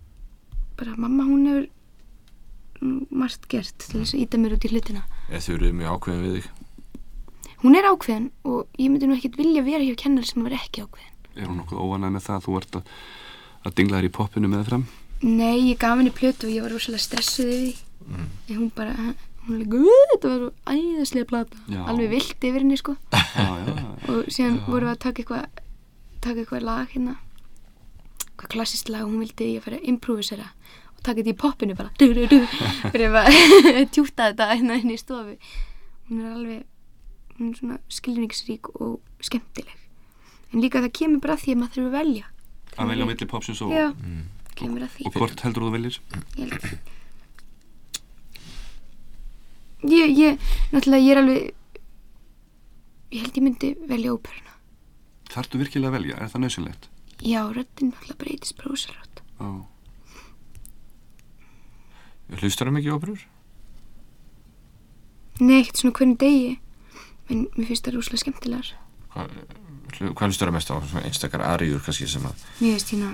[0.80, 1.68] bara mamma hún hefur
[2.82, 5.04] mm, margt gert til þess að íta mér út í hlutina.
[5.30, 6.63] Eða þurrið mjög ákveðin við þig?
[7.64, 10.84] Hún er ákveðin og ég myndi nú ekkert vilja vera hjá kennar sem var ekki
[10.86, 11.12] ákveðin.
[11.40, 12.94] Er hún nokkuð óanæg með það að þú ert að,
[13.66, 14.86] að dingla þér í poppinu meðfram?
[15.24, 17.76] nei, ég gaf henni plötu og ég var rosalega stressuð yfir því.
[18.04, 18.26] Mm.
[18.50, 18.94] en hún bara,
[19.48, 21.58] hún er "Ú, þetta var svo æðislega plata.
[21.72, 21.80] Já.
[21.88, 22.96] alveg vilt yfir henni sko.
[23.14, 25.62] Já, já, og síðan vorum við að taka eitthvað
[26.22, 27.16] taka eitthvað lag hérna.
[28.34, 30.50] Eitthvað klassist lag og hún vildi ég fara að improvisera
[30.98, 31.90] og taka þetta í poppinu bara.
[32.92, 35.38] Fyrir að tjúta þetta hérna inn í stofu.
[36.10, 36.66] Hún er alveg
[37.40, 39.80] hún er svona skilningsrík og skemmtileg
[40.54, 42.26] en líka það kemur bara að því að maður þurfa að velja
[42.74, 43.88] Að velja á milli popsins og, já,
[44.58, 46.00] kemur að því og hvort heldur þú veljir?
[46.38, 46.64] ég held
[49.94, 50.40] ég, ég,
[50.72, 51.44] náttúrulega ég er alveg
[53.14, 54.52] ég held ég myndi velja óperuna
[55.34, 56.18] Þartu virkilega að velja?
[56.22, 56.90] Er það nöðsynlegt?
[57.24, 59.50] já, röddinn náttúrulega breytist ósælrátt Já.
[62.40, 63.24] Hlustar það mikið óperur?
[65.44, 66.52] Nei, ekkert svona hvernig degi
[67.32, 68.74] en mér finnst það rúslega skemmtilegar
[69.14, 69.30] Hvað,
[70.18, 70.76] hlustar það mest á?
[71.04, 73.12] Einstakar aríur kannski sem að Mér finnst hérna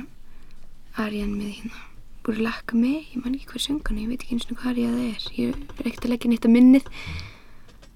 [1.00, 1.86] Arian með hérna
[2.26, 4.90] búið lakka mig, ég man ekki hvað söngan ég veit ekki eins og hvað Arja
[4.94, 5.48] það er ég
[5.80, 6.90] er ekkert að leggja neitt að minnið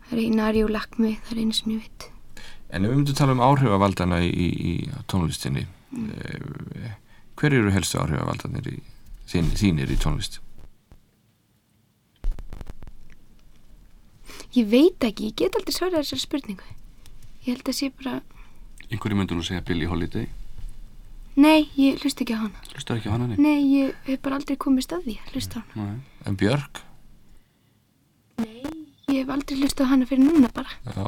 [0.07, 2.09] það er eina Arja og lakk mig, það er eina sem ég veit
[2.73, 6.07] En ef við myndum tala um áhrifavaldana í, í, í tónlistinni mm.
[7.37, 7.99] hver eru helstu
[9.29, 10.39] þín, þínir í tónlist?
[14.53, 16.67] Ég veit ekki, ég get aldrei svarað þessari spurningu
[17.43, 18.19] ég held að sé bara
[18.93, 20.27] Einhverju myndur nú segja Billie Holiday.
[21.39, 23.27] Nei, ég hlust ekki á hana Hlustar ekki á hana?
[23.31, 23.37] Nei.
[23.41, 26.03] Nei, ég hef bara aldrei komist að því að hlusta á hana Nei.
[26.29, 26.83] En Björk?
[28.43, 31.07] Ég hef aldrei hlusta á hana fyrir núna bara Já,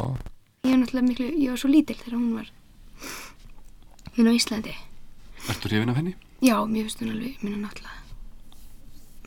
[0.66, 2.50] Ég var náttúrulega miklu, ég var svo lítil þegar hún var
[4.16, 4.74] hérna á Íslandi
[5.46, 6.16] Ertu hrifin af henni?
[6.42, 8.02] Já, mér finnst hún alveg, minna náttúrulega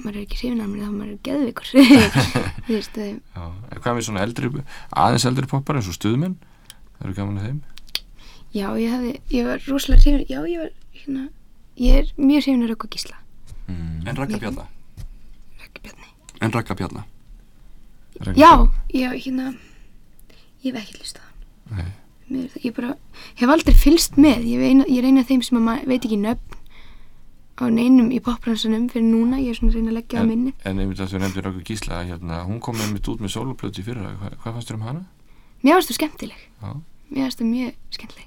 [0.05, 1.69] maður er ekki hrifin af mér þá maður er geðvikur
[2.69, 4.51] þú veist, þau já En hvað með svona eldri,
[5.05, 6.37] aðeins eldri poppar eins og stuðmenn?
[6.99, 7.61] Það eru gaman að þeim?
[8.57, 11.25] Já, ég hefði, ég var rosalega hrifin Já, ég var, hérna
[11.79, 13.25] Ég er mjög hrifin að rauka gísla
[13.69, 14.01] Mm.
[14.09, 14.63] En Ragga Bjarna?
[15.61, 16.07] Rauka bjarni
[16.41, 17.03] En Ragga Bjarna?
[18.33, 18.53] Já,
[18.97, 19.51] já, hérna
[20.65, 21.29] Ég hef ekki á
[21.77, 21.93] hann
[22.63, 22.95] ég bara,
[23.39, 26.58] hef aldrei fylst með ég, veina, ég reyna þeim sem veit ekki nöfn
[27.65, 30.53] á neinum í popransunum fyrir núna, ég er svona að reyna að leggja En, minni
[30.65, 33.87] en einmitt að þú nefndir okkur gísla hérna, hún kom einmitt út með soloplötu í
[33.87, 35.03] fyrra Hva, hvað fannst þér um hana?
[35.63, 36.71] Mér finnst þú skemmtileg Já.
[37.11, 38.27] Mér finnst þú mjög skemmtileg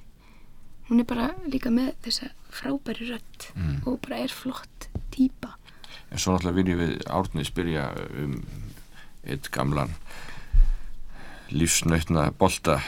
[0.92, 3.82] Hún er bara líka með þessa frábæri rödd Mm.
[3.88, 5.54] og bara er flott típa
[6.12, 7.88] En svo náttúrulega viljum við Árni spyrja
[8.24, 8.38] um
[9.28, 9.92] eitt gamlan
[11.52, 12.80] lífsnautna bolta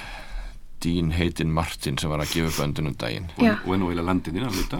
[0.84, 3.56] Dín heitin Martin sem var að gefa böndunum daginn Já.
[3.64, 4.80] og nú eiginlega landinir að hluta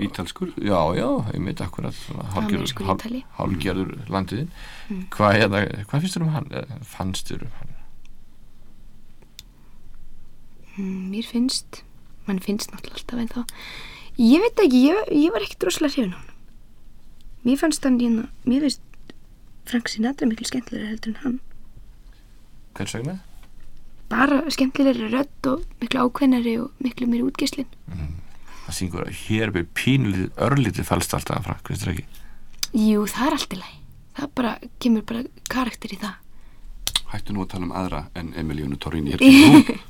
[0.00, 3.22] ítalskur Já, já, einmitt akkurat svona hálfgerður- Amerískur hál- Ítali.
[3.38, 4.48] hálfgerður landiðin
[5.10, 6.48] hvað, hérna, hvað finnst þér um hann?
[6.94, 7.74] Fannst þér um hann?
[10.76, 11.82] mm, Mér finnst
[12.26, 13.44] mann finnst náttúrulega alltaf en þá
[14.16, 16.32] Ég veit ekki, ég, ég var ekkert rosalega hrifin á hann
[17.44, 18.80] Mér fannst hann hérna Mér finnst
[19.68, 21.38] Frank Sinatra miklu skemmtilega heldur en hann
[22.74, 23.18] Hvers vegna?
[24.10, 27.68] Bara skemmtilegri rödd og miklu ákveðnari og miklu meiri útgeislin
[28.64, 32.04] Það syngur að hér er pínlítið örlítið fælst alltaf að frakk, veist þér ekki?
[32.74, 33.80] Jú, það er allt í lagi
[34.14, 34.52] Það bara,
[34.82, 36.14] kemur bara karakter í það
[37.12, 39.82] Hættu nú að tala um aðra en Emilíunu Torrini hér kemur hún.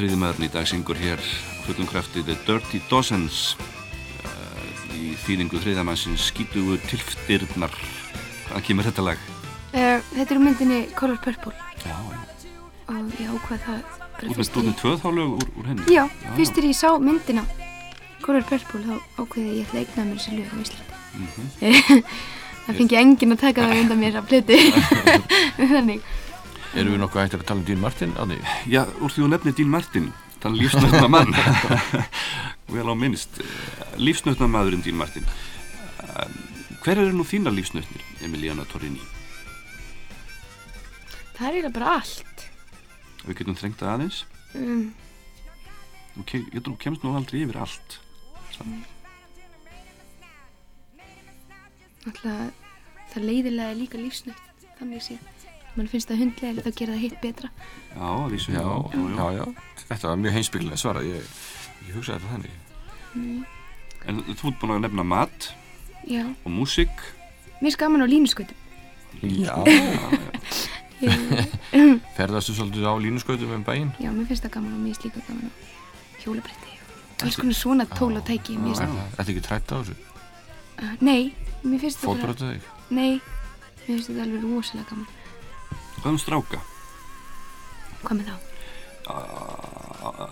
[0.00, 1.20] Þriði maðurinn í dag syngur hér
[1.66, 3.40] fullum krafti The Dirty Dozens
[4.24, 7.74] uh, í þýningu þriðamannsins skítugu tilftirnar.
[8.48, 9.20] Hvaðan kemur þetta lag?
[9.74, 11.52] uh, Þetta er úr myndinni Color Purple.
[11.84, 11.96] Já,
[12.90, 15.68] og ég ákvað það bara út með fyrst stóðum ég, tvöð þá lög úr, úr
[15.70, 15.86] henni?
[15.94, 16.02] Já,
[16.38, 17.44] fyrst þegar ég sá myndina
[18.24, 22.00] Color Purple þá ákveði ég að eigna mér þessi lög á Íslandi.
[22.70, 24.58] Það fengi enginn að taka það undan mér að plötu.
[25.74, 26.09] Þannig
[26.70, 28.36] Erum við nokkuð hættir að tala um Dín Martin, Árni?
[28.70, 30.10] Já, úr því þú nefnir Dín Martin
[30.40, 31.34] þann lífsnötna mann.
[32.74, 33.40] Vel á minnst
[33.98, 35.26] lífsnötna maðurinn Dín Martin.
[35.98, 36.28] Uh,
[36.84, 39.02] hver eru nú þína lífsnötnir Emiliana Torrini?
[41.34, 42.46] Það er eiginlega bara allt.
[43.24, 44.22] Við getum þrengt það aðeins.
[44.54, 44.86] Um,
[46.14, 47.98] Þú ég þú kemst nú aldrei yfir allt.
[52.06, 52.56] Alltaf
[53.10, 55.16] það leiðilega er líka lífsnögt Þannig sé
[55.78, 57.50] Man finnst það hundlega þá gera það hitt betra
[57.94, 59.44] Já, vísu Já, já, já, já.
[59.90, 61.30] Þetta var mjög heimsbyggilega svarað, ég,
[61.88, 62.54] ég hugsaði þetta þannig.
[64.10, 65.50] En þú ert búin að nefna mat
[66.08, 67.02] Já, og músík
[67.60, 68.56] mér er gaman á línuskötum
[69.20, 69.56] Já.
[69.68, 70.70] ég,
[72.16, 73.90] Ferðastu svolítið á línuskautum um bæinn?
[74.00, 75.52] Já, mér finnst það gaman og mér finnst líka gaman á
[76.24, 76.72] hjólabretti
[77.20, 79.96] og alls konar svona tól og tæki mér finnst, Þetta er ekki trætt á þessu?
[80.80, 81.22] uh, Nei,
[81.64, 82.52] mér finnst það bara?
[82.90, 85.08] Nei, mér finnst þetta alveg rosalega gaman
[86.00, 86.60] Hvað um stráka?
[88.00, 88.36] Hvað með þá?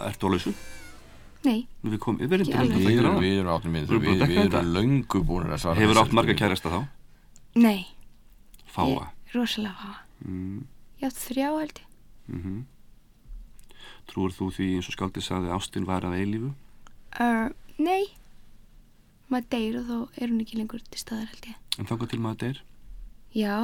[0.09, 0.53] Ertu á lausu?
[1.47, 2.79] Nei, Nú við komum, alveg.
[2.83, 4.59] Við erum, gera við erum áttum minn, Þú ert búin við, þetta?
[4.63, 6.81] erum löngu búin að svara Hefur átt marga kærasta þá?
[7.59, 7.85] nei
[8.69, 9.95] Fáa Ég, rosalega fáa
[10.27, 10.59] mm,
[11.03, 11.79] Ég átt þrjá ég
[12.33, 12.59] mm
[14.09, 16.51] Trúur þú því eins og skáldið sagði ástin var að eilífu?
[17.21, 17.49] uh,
[17.79, 18.09] Nei
[19.29, 22.41] Maður deyr og þá er hún ekki lengur til staðar ég En þangað til maður
[22.43, 22.61] deyr?
[23.37, 23.55] Já,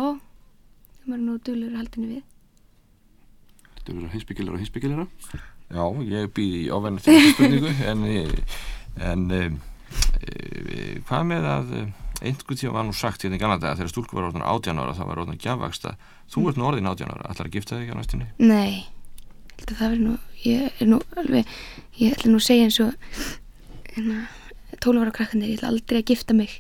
[1.05, 2.23] það maður er nú duglur haldinu við.
[3.75, 5.43] Þetta verður heimsbyggilega og heimsbyggilega
[5.75, 8.03] Já, ég býð í ofenni til þessu spurningu en,
[9.09, 9.55] en um,
[10.21, 11.87] e, hvað með að eh,
[12.29, 14.97] einhvern tíma var nú sagt hérna í Ganada að þegar stúlku var orðin 18 ára
[14.97, 15.95] þá var orðin gjafvaksta
[16.33, 18.29] þú ert nú orðin 18 ára, ætlar að gifta þig á næstunni?
[18.39, 18.85] Nei,
[19.65, 21.51] það verður nú Ég er nú alveg
[21.97, 22.93] Ég ætla nú að segja eins og
[23.95, 24.27] hérna,
[24.85, 26.59] 12 ára krakkanir, ég ætla aldrei að gifta mig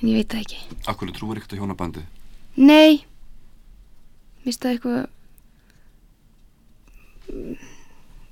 [0.00, 0.60] En ég veit það ekki.
[0.88, 2.06] Akkur trúur ekkert á hjónabandið?
[2.56, 3.02] Nei
[4.44, 5.00] Það eitthvað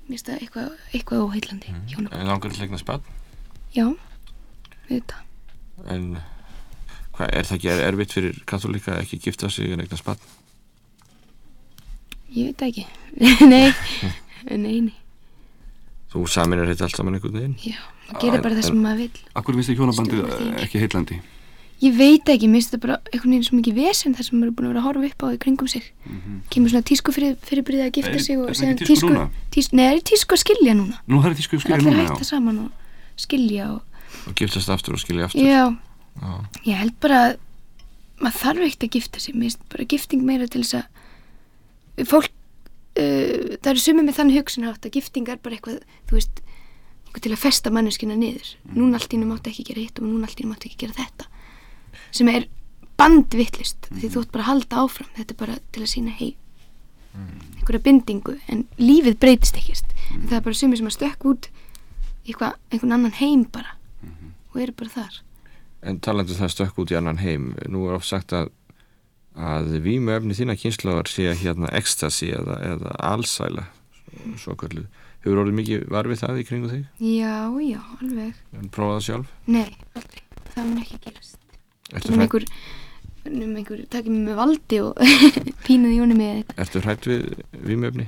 [0.09, 2.09] það eitthvað, eitthvað óheillandi mm.
[2.09, 3.05] en langar til eignar spann
[3.75, 3.85] Já,
[4.89, 5.21] auðvitað.
[5.93, 6.07] en
[7.13, 10.27] hvað, er það ekki er, erfitt fyrir katholika að ekki gifta sig en eignar spann
[12.29, 12.83] Ég veit ekki.
[13.49, 13.71] nei,
[14.53, 14.97] nei, nei.
[16.13, 17.79] Þú saminir þetta allt saman einhvern veginn Já,
[18.09, 19.23] það gerir bara það sem maður vil.
[19.39, 21.17] Akkur finnst þið hjónabandið ekki heillandi?
[21.79, 24.49] Ég veit ekki, mér finnst þetta bara einhvern veginn svo mikið vesen þar sem maður
[24.49, 25.85] er búin að vera að horfa upp á í kringum sig.
[26.51, 29.85] Kemur svona tísku fyrir, fyrirbyrðið að gifta Er- sig og ekki tísku tísku, tísku, nei,
[29.87, 30.97] það er tísku að skilja núna.
[31.07, 32.29] Nú það er Það er skilja allir núna, að hætta já.
[32.33, 32.71] saman og
[33.23, 33.81] skilja og,
[34.27, 35.63] og giftast aftur og skilja aftur já,
[36.19, 36.33] Já.
[36.67, 37.37] ég held bara að
[38.19, 42.29] maður þarf ekkert að gifta sig, mér finnst bara gifting meira til þess að fólk,
[42.99, 46.43] uh, það eru sumið með þannig hugsun átt að gifting er bara eitthvað, þú veist,
[47.23, 48.51] til að festa manneskina niður.
[48.75, 50.83] Núna allt í hennu máttu ekki gera hitt og núna allt í hennu máttu ekki
[50.85, 51.25] gera þetta.
[52.15, 52.47] Sem er
[52.99, 56.33] bandvittlist, því þú ert bara að halda áfram, þetta er bara til að sína hei,
[57.59, 59.95] einhverja bindingu, en lífið breytist ekkert.
[60.15, 61.49] En það er bara sumið sem að stökk út
[62.25, 63.75] eitthvað, einhvern annan heim bara
[64.49, 65.19] og eru bara þar.
[65.85, 68.49] En talandi um það stökk út í annan heim nú er oft sagt að
[69.39, 73.67] að vímuefni þína kynnslóðar sé hérna ecstasy eða, eða alsæla
[74.41, 74.87] svo kallu.
[75.23, 76.83] Hefur orðið mikið var við það í kringu þig?
[77.03, 78.41] Já, já, alveg.
[78.55, 79.33] En prófaði það sjálf?
[79.47, 80.23] Nei, aldrei.
[80.49, 81.39] Það mun ekki gerast.
[81.89, 82.45] Um einhver,
[83.25, 84.99] um einhver, takið mig með valdi og
[85.65, 86.59] pínaði jóni með eitthvað.
[86.65, 87.23] ertu hrætt við
[87.69, 88.05] vímuefni?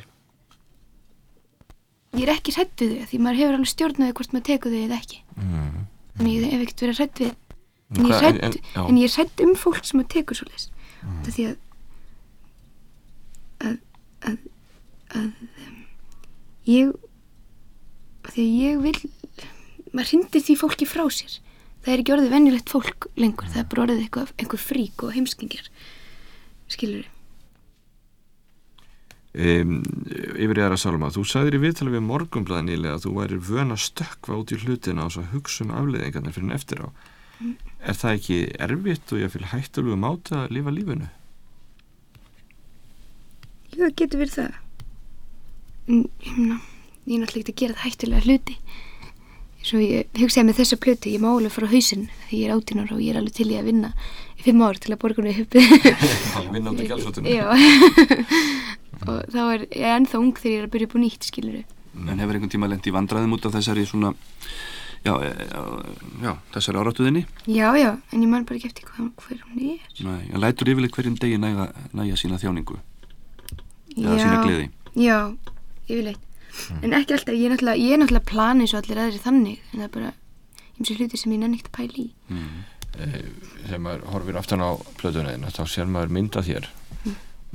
[2.20, 4.82] Ég er ekki hrætt við þau, því maður hefur alveg stjórnaði hvort maður tekur þau
[4.84, 5.20] eða ekki.
[5.40, 5.84] Mm.
[6.18, 7.32] Þannig ég hef ekkert verið hrætt við,
[7.92, 10.48] en ég er hrætt, en- en ég er hrætt um fólk sem maður tekur svo
[10.52, 10.66] leis.
[11.02, 11.56] Það því að,
[13.62, 13.78] að,
[14.28, 14.38] að,
[15.16, 15.30] að,
[15.66, 15.80] um,
[16.68, 16.92] ég,
[18.28, 19.00] því að ég vil,
[19.96, 21.40] maður hrindir því fólki frá sér.
[21.82, 25.16] Það er ekki orðið venjulegt fólk lengur, það er bara orðið eitthvað, einhver frík og
[25.16, 25.72] heimskingjar,
[26.70, 27.10] skilur
[29.32, 29.78] Um,
[30.12, 33.72] yfir í aðra sálma, þú sagðir í viðtala við morgumblaði nýlega að þú væri vön
[33.72, 36.88] að stökkva út í hlutina og svo hugsa um afleiðingarnir fyrir en eftir á.
[37.80, 41.08] Er það ekki erfitt og ég fylg hættulegu máta að lifa lífinu?
[43.72, 44.60] Jú, það getur verið það.
[45.88, 46.60] En ég meina,
[47.08, 48.58] ég er náttúrulega ekki að gera það hættulega hluti.
[49.62, 52.54] Svo ég hugsaði með þessa plötu, ég má alveg fara á hausinn því ég er
[52.56, 53.92] áttínar og ég er alveg til í að vinna
[54.40, 55.58] í fimm ár til að borga henni upp.
[56.56, 57.30] Vinna út í gjaldfóttinu?
[57.30, 57.46] Já.
[59.12, 61.60] og þá er ég ennþá ung þegar ég er að byrja upp á nýtt, skilur
[61.92, 64.14] En hefur einhvern tíma lent í vandræðum út af þessari svona,
[65.04, 65.62] já, e, já,
[66.24, 67.24] já þessari áratuðinni?
[67.52, 69.86] Já, já, en ég man bara ekki eftir hvað, hver hún er.
[70.08, 72.80] Nei, en lætur yfirleitt hverjum degi næga, næja sína þjáningu,
[73.94, 74.70] gleði.
[74.96, 75.18] Já,
[75.90, 76.31] yfirleitt.
[76.82, 79.80] En ekki alltaf, ég er náttúrulega, ég er náttúrulega planið svo allir aðri þannig, en
[79.80, 80.12] það er bara
[80.78, 82.08] eins og hluti sem ég nenni ekkert að pæla í.
[83.66, 86.70] Þegar maður horfir aftan á plötuna þína þá sér maður mynda þér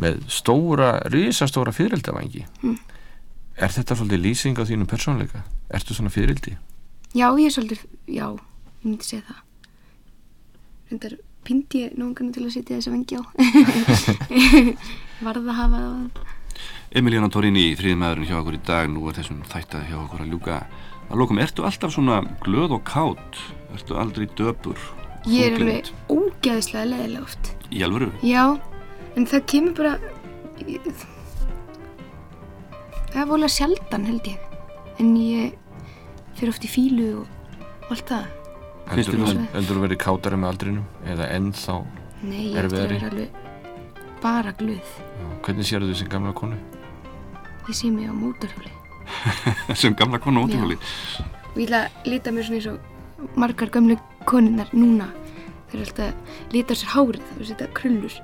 [0.01, 2.44] með stóra, risastóra fyrireldavangi.
[3.57, 5.44] Er þetta svolítið lýsing á þínum persónleika?
[5.72, 6.57] Ertu svona fyririldi?
[7.16, 9.42] Já, ég er svolítið, já, ég myndi segja það.
[10.90, 11.14] Reyndar
[11.47, 13.22] pindi ég nógungan til að setja þessa vengi á.
[15.26, 16.36] Varð að hafa það.
[16.97, 20.30] Emiliana Torini, þriði maðurinn hjá okkur í dag, nú er þessum þættaði hjá okkur að
[20.32, 20.61] ljúka.
[21.11, 23.40] Að lókum, ertu alltaf svona glöð og kátt?
[23.76, 24.80] Ertu aldrei döpur?
[25.28, 27.51] Ég er alveg ógeðslega leðilega oft.
[27.68, 28.09] Í alvöru?
[28.24, 28.44] Já,
[29.18, 29.92] en það kemur bara,
[33.11, 34.47] það er volið sjaldan held ég.
[34.97, 35.53] En ég
[36.38, 37.59] fyrir oft í fílu og,
[37.90, 38.30] allt það.
[38.94, 40.88] Heldur þú verið kátari með aldrinum?
[41.05, 41.76] Eða ennþá?
[42.24, 42.97] Nei, ég Erfiðari?
[43.03, 43.42] vera alveg
[44.22, 44.97] bara glöð.
[45.20, 46.57] Já, Hvernig sér þú sem gamla konu?
[47.67, 48.71] Ég sé mig á mótorhjóli.
[49.81, 50.77] Sem gamla konu ótífali.
[51.57, 53.97] og ég ætla að lita mér svona eins og margar gömlu
[54.29, 55.07] konunnar núna
[55.71, 56.12] þeir eru alltaf
[56.53, 58.17] á sér hárið það að setja krullur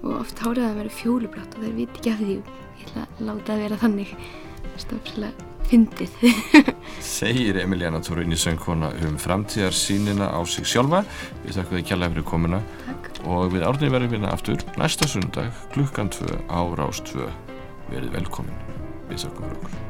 [0.00, 3.22] og oft hárið að vera fjólublátt og þeir viti ekki af því ég ætla að
[3.28, 6.16] láta það vera þannig það er stofslega fyndið
[7.18, 11.04] Segir Emiliana Torini söngkona um framtíðarsýnina á sig sjálfa.
[11.44, 13.22] Við þakkum þið kjærlega fyrir komuna Takk.
[13.28, 17.28] og við árnið verðum hérna aftur næsta sundag klukkan 2 á Rás 2.
[17.92, 18.69] Verið velkomin.
[19.10, 19.89] Við þakkum fyrir